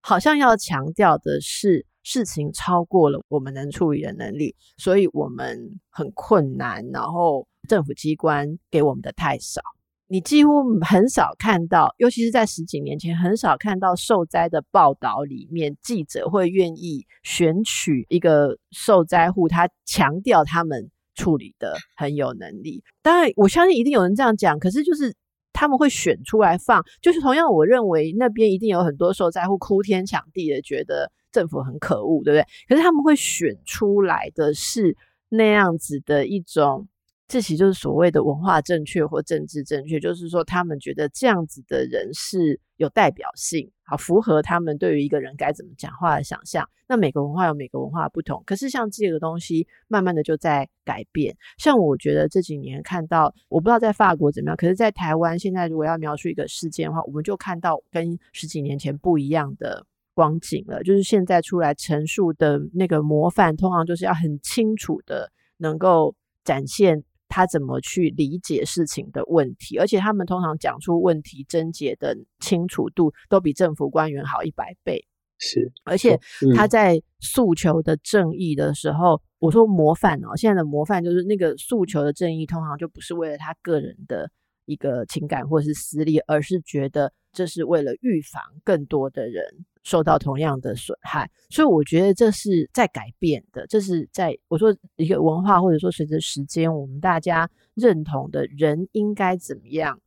[0.00, 6.82] 好像要强调的是事情超过了我们能处理的能力，所以我们很困难。
[6.90, 9.60] 然后政府机关给我们的太少，
[10.08, 22.82] 你几乎很少看到，尤其是在十几年前，很少看到受灾的报道里面，记者会愿意选取一个受灾户，他强调他们处理的很有能力。
[23.02, 25.14] 当然，我相信一定有人这样讲，可是就是。
[25.50, 32.46] 他们会选出来放，就是同样，我认为那边一定有很多受灾户哭天抢地的，觉得政府很可恶，对不对？
[32.68, 34.96] 可是他们会选出来的是
[35.28, 36.86] 那样子的一种
[37.28, 46.66] 这其实就是所谓的文化正确或政治正确，就是说他们觉得这样子的人是有代表性，好符合他们对于一个人该怎么讲话的想象。
[46.86, 51.36] 那每个文化有每个文化不同，可是像这个东西，慢慢的就在改变。
[51.58, 60.82] 像我觉得这几年看到，我不知道在法国怎么样，可是在台湾现在如果要描述一个事件的话，我们就看到跟十几年前不一样的光景了。
[60.82, 67.04] 就是现在出来陈述的那个模范，通常就是要很清楚的能够展现。
[67.28, 75.06] 他怎么去理解事情的问题，而且他们通常讲出问题症结的清楚度都比政府官员好一百倍。
[75.40, 76.18] 是，而且
[76.56, 84.28] 他在诉求的正义的时候，嗯、我说模范哦，现在的模范就是那个诉求的正义，通常就不是为了他个人的
[84.64, 89.44] 一个情感或是私利，而是觉得这是为了预防更多的人。
[89.88, 93.66] 受到同样的损害，所以我觉得这是在改变的。
[93.68, 99.98] 这是在我说一个文化，或者说随着时间，我们大家认同的人应该怎么样，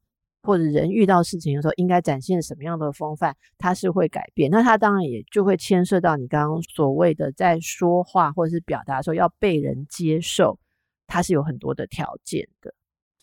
[0.43, 4.51] 或者人遇到事情的时候应该展现什么样的风范，它是会改变。
[4.51, 10.59] 那它当然也就会牵涉到你刚刚所谓的在说话或者是表达的时候要被人接受，
[11.07, 12.71] 它是有很多的条件的。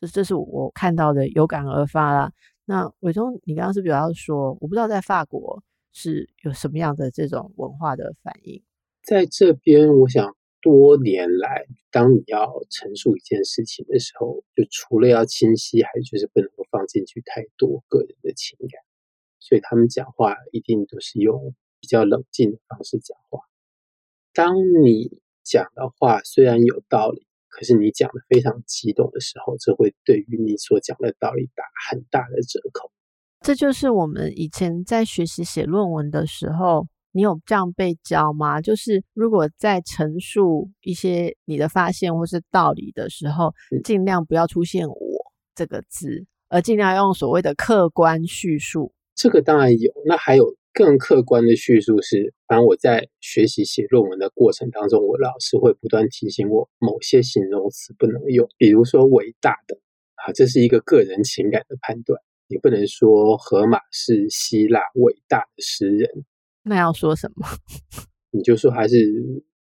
[0.00, 2.32] 这这是我看到的，有感而发啦。
[2.64, 5.62] 那伟忠，你刚刚是不是要说，我不知道在法国。
[5.92, 8.62] 是有什么样的这种文化的反应？
[9.02, 18.82] 在这边，我想多年来，当你要陈述一件事情的时候，就除了要清晰，还就是不能够放进去太多个人的情感，
[19.38, 23.40] 所以他们讲话一定都是用比较冷静的方式讲话。
[24.34, 32.92] 当你讲的话虽然有道理，可是你讲的非常激动的时候，这会对于你所讲的道理打很大的折扣。
[33.40, 38.60] 这就是我们以前在学习写论文的时候，你有这样被教吗？
[38.60, 44.96] 就是如果在陈述一些你的发现或是道理的时候，尽量不要出现“我”
[45.54, 48.92] 这个字，而尽量用所谓的客观叙述。
[49.14, 59.78] 这个当然有，那还有更客观的叙述是，反正我在学习写论文的过程当中，我老师会不断提醒我，某些形容词不能用，比如说“伟大的”
[60.26, 62.20] 啊，这是一个个人情感的判断。
[62.50, 66.08] 你不能说荷马是希腊伟大的诗人，
[66.62, 67.46] 那要说什么？
[68.32, 68.96] 你就说他是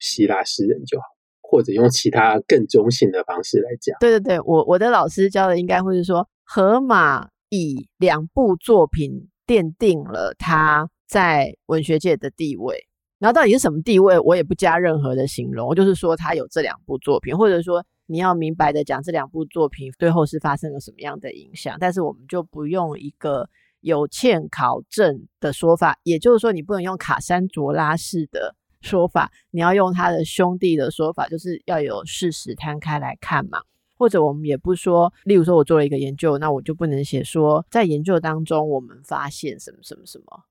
[0.01, 1.05] 希腊诗人就好，
[1.41, 3.97] 或者用其他更中性的方式来讲。
[4.01, 12.89] 对对对，我我的老师教的应该会是说，荷马以两部作品奠定了他在文学界的地位。
[13.21, 17.87] 然后到底是什么地位，我也不加任何的形容，我就是说他有这两部作品，或者说。
[18.07, 23.49] 你要明白的讲这两部作品对后世发生了什么样的影响，但是我们就不用一个
[23.81, 33.61] 有欠考证的说法，也就是说，你不能用卡珊卓拉式的说法，你要用他的兄弟的说法，就是要有事实摊开来看嘛。
[33.97, 40.45] 或者我们也不说，例如说我做了一个研究，那我就不能写说在研究当中我们发现什么什么什么，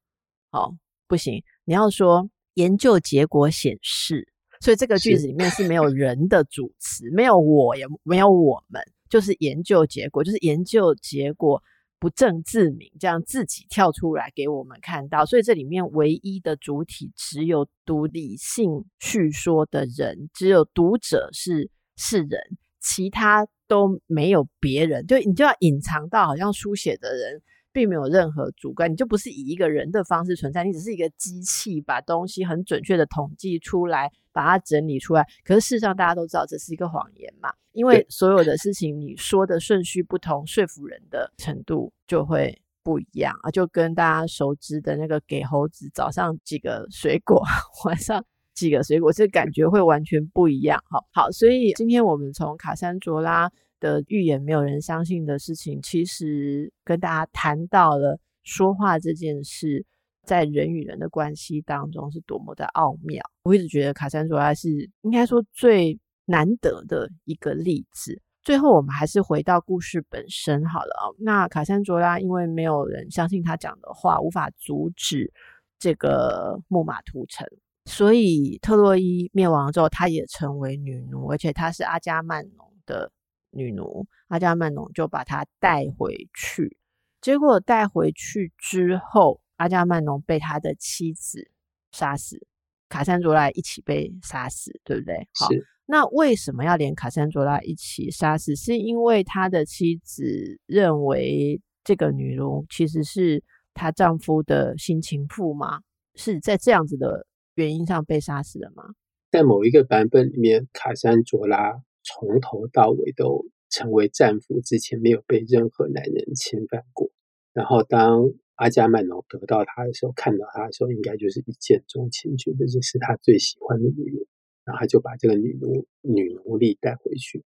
[0.49, 0.73] 好，
[1.07, 4.32] 不行，你要说研究结果显示。
[4.63, 11.61] 所以这个句子里面是没有人的主词，没有我，也没有我们，就是研究结果，就是研究结果
[11.99, 15.25] 不证自明，这样自己跳出来给我们看到。
[15.25, 22.39] 所以这里面唯一的主体只有读理性叙说的人，只有读者是是人，
[22.79, 25.05] 其他都没有别人。
[25.05, 27.41] 就你就要隐藏到好像书写的人。
[27.73, 35.27] 并没有任何主观，你就不是以一个人的方式存在，你只是一个机器，把东西很准确的统计出来，把它整理出来。
[35.43, 43.49] 可是事实上，大家都知道这是一个谎言嘛，因为所有的事情你说的顺序不同，说服人的程度就会不一样啊。
[43.49, 47.43] 就跟大家熟知的那个给猴子早上几个水果，
[47.85, 50.79] 晚上几个水果，这感觉会完全不一样。
[50.89, 53.49] 好，好，所以今天我们从卡山卓拉
[53.83, 59.85] 的预言没有人相信的事情，其实跟大家谈到了说话这件事，
[60.23, 63.21] 在人与人的关系当中是多么的奥妙。
[63.43, 64.69] 我一直觉得卡珊卓拉是
[65.01, 68.21] 应该说最难得的一个例子。
[68.41, 71.03] 最后，我们还是回到故事本身好了啊。
[71.19, 75.29] 那卡珊卓拉因为没有人相信他讲的话，无法阻止
[75.77, 77.45] 这个木马屠城，
[77.83, 83.11] 所以特洛伊灭亡之后，他也成为女奴，而且他是阿伽曼农的。
[83.53, 86.77] 女奴阿伽曼农就把她带回去，
[87.21, 91.49] 结果带回去之后，阿伽曼农被他的妻子
[91.91, 92.45] 杀死，
[92.89, 95.27] 卡珊卓拉一起被杀死，对不对？
[95.33, 95.47] 好，
[95.85, 98.55] 那为什么要连卡珊卓拉一起杀死？
[98.55, 103.43] 是因为他的妻子认为这个女奴其实是
[103.73, 105.81] 她丈夫的新情妇吗？
[106.15, 108.83] 是在这样子的原因上被杀死的吗？
[109.31, 111.81] 在某一个版本里面，卡珊卓拉。
[112.03, 117.11] 从头到尾都成为战俘之前没有被任何男人侵犯过。
[117.53, 124.25] 然后当阿伽曼农得到他的时候，看到他的时候，应该就是一见钟情，觉得这是他最喜欢的女人，
[124.63, 127.43] 然后他就把这个女奴女奴隶带回去。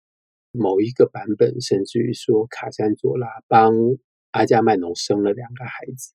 [0.52, 3.74] 某一个版本甚至于说，卡珊佐拉帮
[4.32, 6.14] 阿伽曼农生了两个孩子。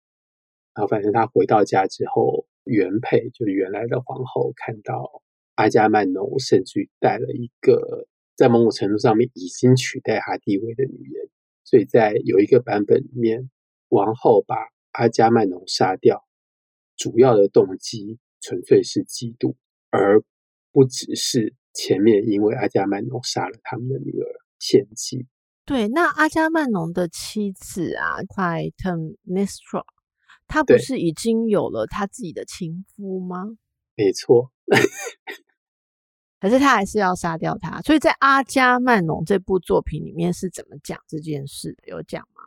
[0.74, 5.22] 然后反正他回到家之后，原配就原来的皇后看到
[5.54, 8.06] 阿伽曼农，甚至于带了一个
[8.36, 11.30] 在某种程度上面已经取代他地位的女人，
[11.64, 13.50] 所以在有一个版本里面。
[13.90, 14.56] 王后把
[14.90, 16.26] 阿伽曼农杀掉，
[16.96, 19.54] 主要的动机纯粹是嫉妒，
[19.90, 20.24] 而
[20.72, 24.26] 不只是前面因为阿伽曼农杀了他们的女儿
[24.58, 25.28] 献祭。
[25.64, 29.84] 对，那阿伽曼农的妻子啊，Clytemnestra，
[30.48, 33.44] 她不是已经有了他自己的情夫吗？
[33.94, 34.50] 没错，
[36.44, 37.80] 可是他还是要杀掉他。
[37.80, 41.84] 所以在阿加曼农这部作品里面是怎么讲这件事的？
[41.86, 42.42] 有讲吗？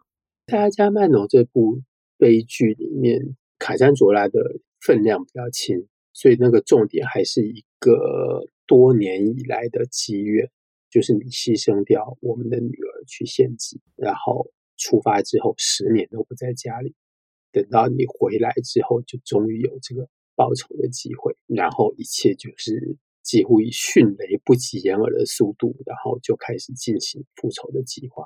[0.46, 1.82] 在阿加曼农这部
[2.16, 4.40] 悲剧里面，卡珊卓拉的
[4.82, 10.48] 分量比较轻，所以那个重点还是一个多年以来的积怨，
[10.92, 16.94] 就是你牺牲掉我们的女儿去献祭，然后出发之后十年都不在家里，
[17.52, 22.96] 等到你回来之后，就终于有这个报仇的机会，然后一切就是
[23.28, 28.24] 几乎以迅雷不及掩耳的速度，然后就开始进行复仇的计划。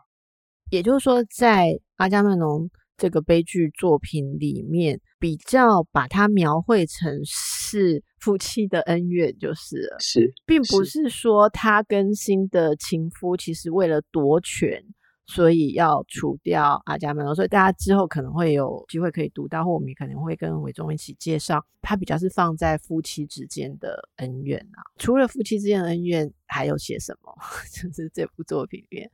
[0.69, 14.85] 也就是说，在阿伽曼农这个悲剧作品里面，比较把它描绘成是夫妻的恩怨，就是了，是，并不是说他跟新的情夫其实为了夺权，
[15.33, 17.33] 所以要除掉阿伽曼农。
[17.33, 24.83] 所以大家之后可能会有机会可以读到，或我们可能会跟伟忠一起介绍，他比较是放在夫妻之间的恩怨啊。
[24.97, 27.33] 除了夫妻之间的恩怨，还有写什么？
[27.71, 29.09] 就是这部作品里面。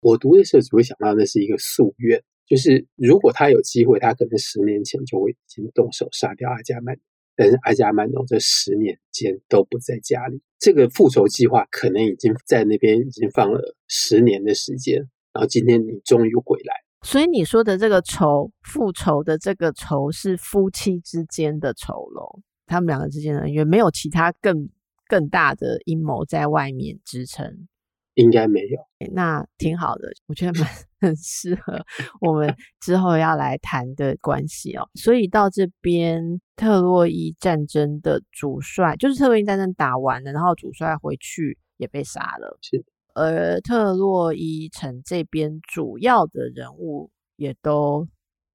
[0.00, 7.02] 我读的时候只会想到那是一个夙愿，就是如果他有机会，他可能十年前就会已经动手杀掉阿伽曼农，
[7.36, 15.08] 但是阿伽曼农这十年间都不在家里，这个复仇计划可能已经在那边已经放了十年的时间，
[15.38, 24.68] 然后今天你终于回来，所以你说的这个仇，复仇的这个仇是夫妻之间的仇喽，他们两个之间的恩怨，没有其他更
[25.06, 27.68] 更大的阴谋在外面支撑。
[28.14, 28.80] 应该没有，
[29.12, 30.68] 那挺好的，我觉得蛮
[31.00, 31.86] 很适合
[32.20, 34.88] 我们之后要来谈的关系哦。
[34.94, 42.58] 所以到这边，特洛伊战争的主帅就是特洛伊战争打完了，然后主帅回去也被杀了。
[42.60, 42.84] 是，
[43.18, 48.06] 而特洛伊城这边主要的人物也都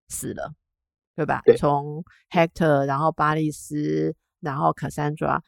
[0.08, 0.54] 死了，
[1.16, 1.42] 对吧？
[1.46, 5.42] 对，从 Hector，然后巴利斯，然后 Cassandra。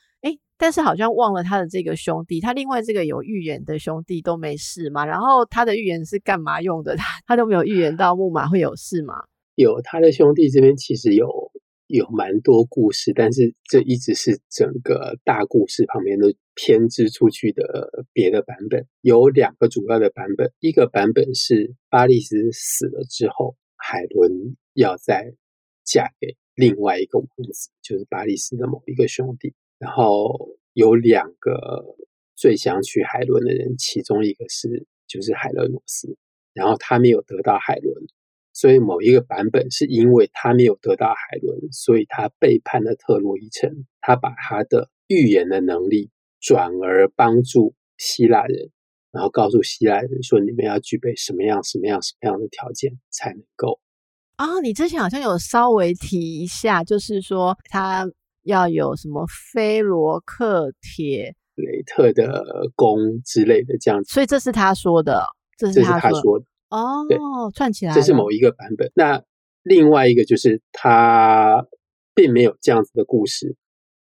[0.58, 5.06] 但是好像忘了他的这个兄弟，他另外这个有预言的兄弟都没事嘛？
[5.06, 6.96] 然后他的预言是干嘛用的？
[6.96, 9.16] 他 他都没有预言到木马会有事吗？
[9.56, 11.28] 有，他的兄弟这边其实有
[11.88, 18.88] 有蛮多故事，但是这一直是整个大故事旁边的偏支出去的别的版本。
[19.02, 25.34] 有两个主要的版本，一个版本是巴利斯死了之后，海伦要再
[25.84, 29.54] 嫁给另外一个王子，就是巴利斯的某一个兄弟。
[29.78, 31.98] 然后有两个
[32.36, 36.18] 最想娶海伦的人，其中一个是就是海勒诺斯，
[36.54, 37.96] 然后他没有得到海伦，
[38.56, 48.72] 所以某一个版本是因为他没有得到海伦，所以他背叛了特洛伊城，他把他的预言的能力转而帮助希腊人，
[49.12, 53.80] 然后告诉希腊人说，你们要具备什么样什么样什么样的条件才能够
[54.38, 54.60] 啊？
[54.62, 58.10] 你之前好像有稍微提一下，就是说他。
[58.46, 65.26] 要有什么菲罗克铁雷特的弓之类的这样子，所以这是他说的，
[65.58, 67.18] 这是他说的，这是他说的哦，对，
[67.54, 68.92] 串起来，这是某一个版本。
[68.96, 69.24] 那
[69.64, 71.66] 另外一个就是他
[72.14, 73.56] 并没有这样子的故事，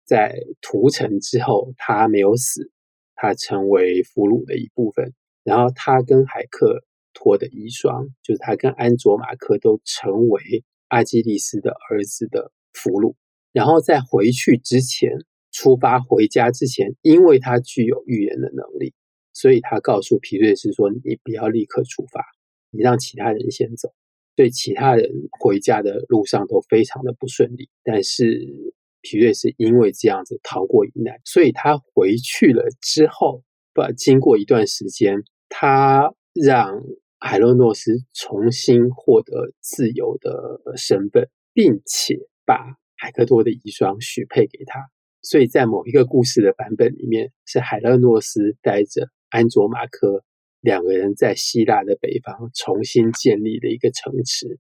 [0.05, 2.71] 在屠城之后他没有死，
[3.15, 5.13] 他成为俘虏的一部分，
[5.45, 6.85] 然后他跟海克
[7.15, 13.15] 托的遗孀，就是他跟安卓马克都成为阿基利斯的儿子的俘虏。
[13.53, 15.11] 然后在回去之前，
[15.51, 18.95] 出发回家之前，因为他具有预言的能力，
[19.33, 22.23] 所以他告诉皮瑞斯说：“你不要立刻出发，
[22.71, 23.93] 你让其他人先走。”
[24.37, 25.11] 对其他人
[25.41, 27.69] 回家的路上都非常的不顺利。
[27.83, 33.43] 但是皮瑞斯因为这样子逃过一难，所以他回去了之后，
[33.75, 36.83] 不经过一段时间，他让
[37.19, 42.77] 海洛诺斯重新获得自由的身份，并且把。
[43.01, 44.81] 海克托的遗孀许配给他，
[45.23, 50.25] 所以在某一个故事的版本里面，是海勒诺斯带着安卓马科
[50.61, 54.59] 两个人在希腊的北方重新建立了一个城池。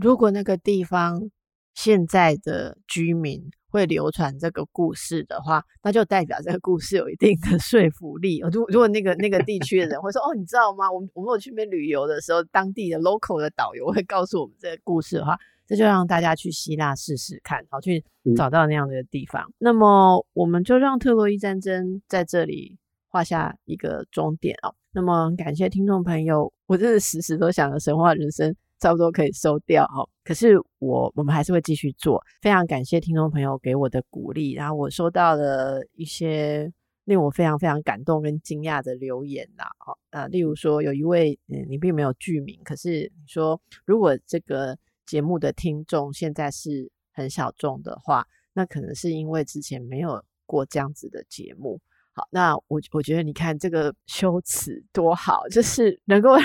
[0.00, 1.30] 如果那个地方
[1.74, 8.40] 现在的居民会流传这个故事的话，那就代表这个故事有一定的说服力。
[8.52, 10.90] 如如果那个那个地区的人会说：“哦，你知道吗？
[10.90, 18.02] 我们我们有去那边旅游的时候，当地的 local 的导游会告诉我们这个故事的话，这就让大家去希腊试试看，好去
[18.36, 19.42] 找到那样的地方。
[19.42, 24.74] 嗯、那么，我们就让特洛伊战争在这里画下一个终点哦。
[24.98, 28.52] 那么，感谢听众朋友，我真的时时都想着神话人生。
[28.80, 32.22] 差不多可以收掉哈，可是我我们还是会继续做。
[32.40, 36.72] 非常感谢听众朋友给我的鼓励，然后我收到了一些
[37.04, 39.64] 令我非常非常感动跟惊讶的留言呐，
[40.10, 51.80] 啊，例如说有一位嗯，你并没有具名，可是你说如果这个节目的听众现在是很小众的话，那可能是因为之前没有过这样子的节目。
[52.18, 56.30] 好，那我我觉得你看这个修辞多好，就是能够。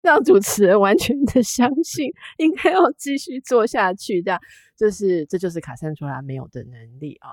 [0.00, 4.22] 让主持人完全的相信，应该要继续做下去。
[4.22, 4.40] 这样
[4.76, 7.30] 就是，这就是卡珊卓拉没有的能力啊。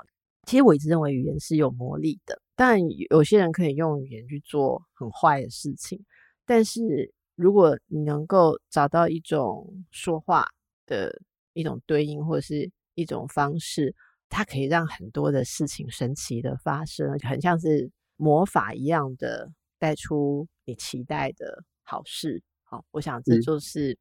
[0.47, 2.80] 其实我一直认为语言是有魔力的，但
[3.11, 6.03] 有些人可以用语言去做很坏的事情。
[6.43, 10.47] 但是如果你能够找到一种说话
[10.88, 11.21] 的
[11.53, 13.95] 一种对应，或者是一种方式，
[14.30, 22.41] 它可以让很多的事情神奇的发生，很像是魔法一样的带出你期待的好事。
[22.63, 23.97] 好，我想这就是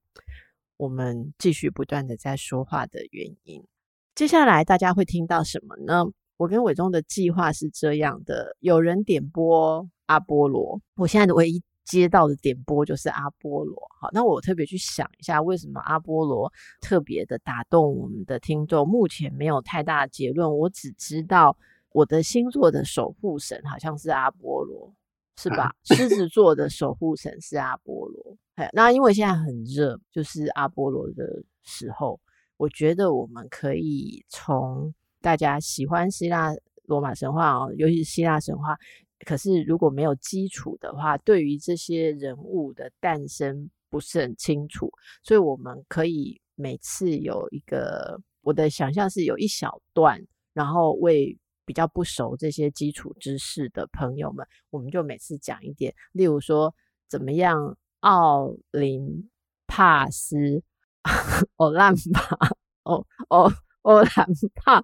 [0.77, 3.61] 我们继续不断的在说话的原因。
[3.61, 3.69] 嗯。
[4.15, 6.05] 接下来大家会听到什么呢？
[6.37, 13.77] 我跟伟忠的计划是这样的：有人点播阿波罗，我现在的唯一接到的点播就是阿波罗。
[14.01, 18.89] 好，那我特别去想一下，为什么阿波罗特别的打动我们的听众？
[18.89, 21.57] 目前没有太大的结论，我只知道
[21.93, 24.95] 我的星座的守护神好像是阿波罗。
[25.37, 25.75] 是吧？
[25.83, 28.37] 狮子座的守护神是阿波罗。
[28.73, 32.21] 那因为现在很热，就是阿波罗的时候，
[32.57, 36.55] 我觉得我们可以从大家喜欢希腊
[36.85, 38.77] 罗马神话哦，尤其是希腊神话。
[39.21, 44.91] 可是如果没有基础的话，对于这些人物的诞生不是很清楚，
[45.23, 50.21] 所以我们可以每次有一个我的想象是有一小段，
[50.53, 51.39] 然后为。
[51.67, 56.75] 比较不熟这些基础知识的朋友们，我们就每次讲一点，例如说
[57.09, 59.31] 怎么样奥林
[59.67, 60.63] 帕斯，
[61.57, 62.37] 欧兰帕，
[62.85, 63.51] 欧欧
[63.81, 64.83] 欧兰帕。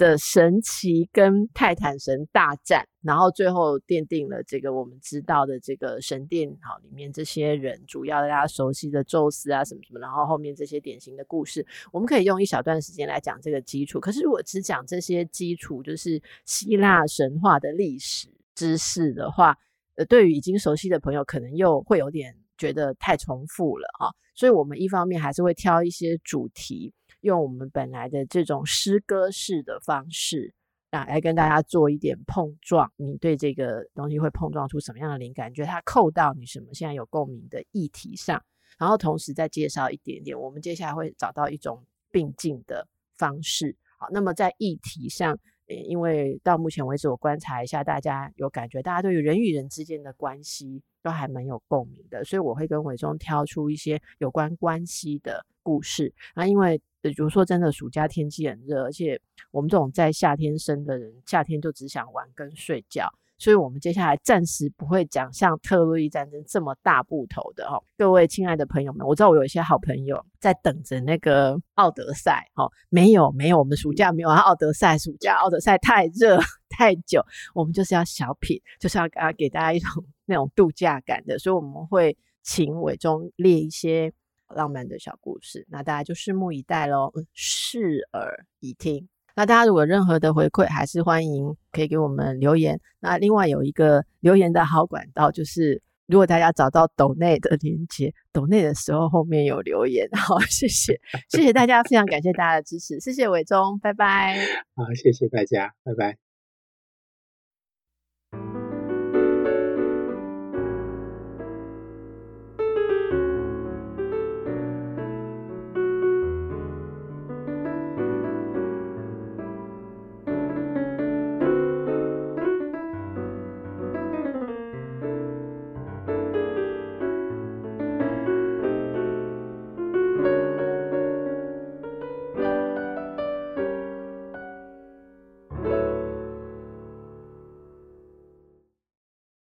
[0.00, 14.00] 的神奇跟泰坦神大战，然后最后奠定了这个我们知道的这个神殿好里面这些人，主要大家熟悉的宙斯啊什么什么，然后后面这些典型的故事，我们可以用一小段时间来讲这个基础。
[14.00, 19.54] 可是如果只讲这些基础，就是希腊神话的历史知识的话，
[19.96, 24.08] 呃，对于已经熟悉的朋友，可能又会有点觉得太重复了啊。
[24.34, 26.94] 所以我们一方面还是会挑一些主题。
[27.20, 30.52] 用我们本来的这种诗歌式的方式
[30.90, 32.90] 啊，来跟大家做一点碰撞。
[32.96, 35.50] 你对这个东西会碰撞出什么样的灵感？
[35.50, 38.42] 你觉得它扣到你什么现在有共鸣的议题上，
[38.78, 40.38] 然后同时再介绍一点点。
[40.38, 43.76] 我们接下来会找到一种并进的方式。
[43.98, 56.12] 好，那么在议题上，因为到目前为止我观察一下，大家有感觉，大家对于人与人之间的关系都还蛮有共鸣的，所以我会跟伟忠挑出一些有关关系的故事。
[56.34, 59.20] 那因为比如说，真的暑假天气很热，而且
[59.50, 67.82] 我们这种在夏天生的人，夏天就只想玩跟睡觉，所以我们接下来暂时不会讲像特洛伊战争这么大部头的哦。
[67.96, 76.38] 各位亲爱的朋友们，我知道我有一些好朋友在等着那个奥德赛哦，没有没有，我们暑假没有啊，奥德赛暑假奥德赛太热
[76.68, 77.24] 太久，
[77.54, 84.12] 我们就是要小品，就是要给给大家一种 那种度假感的，所以我们会请伟忠列一些。
[84.54, 89.08] 浪漫的小故事，那大家就拭目以待喽，拭耳以听。
[89.36, 92.78] 那大家如果任何的回馈，还是欢迎可以给我们留言。
[92.98, 100.08] 那另外有一个留言的好管道，就是如果大家找到抖内的连接，抖内的时候后面有留言。
[100.12, 104.36] 好，谢谢，谢谢大家，非常感谢大家的支持，谢谢伟忠，拜拜。
[104.74, 106.29] 好，谢谢大家，拜拜。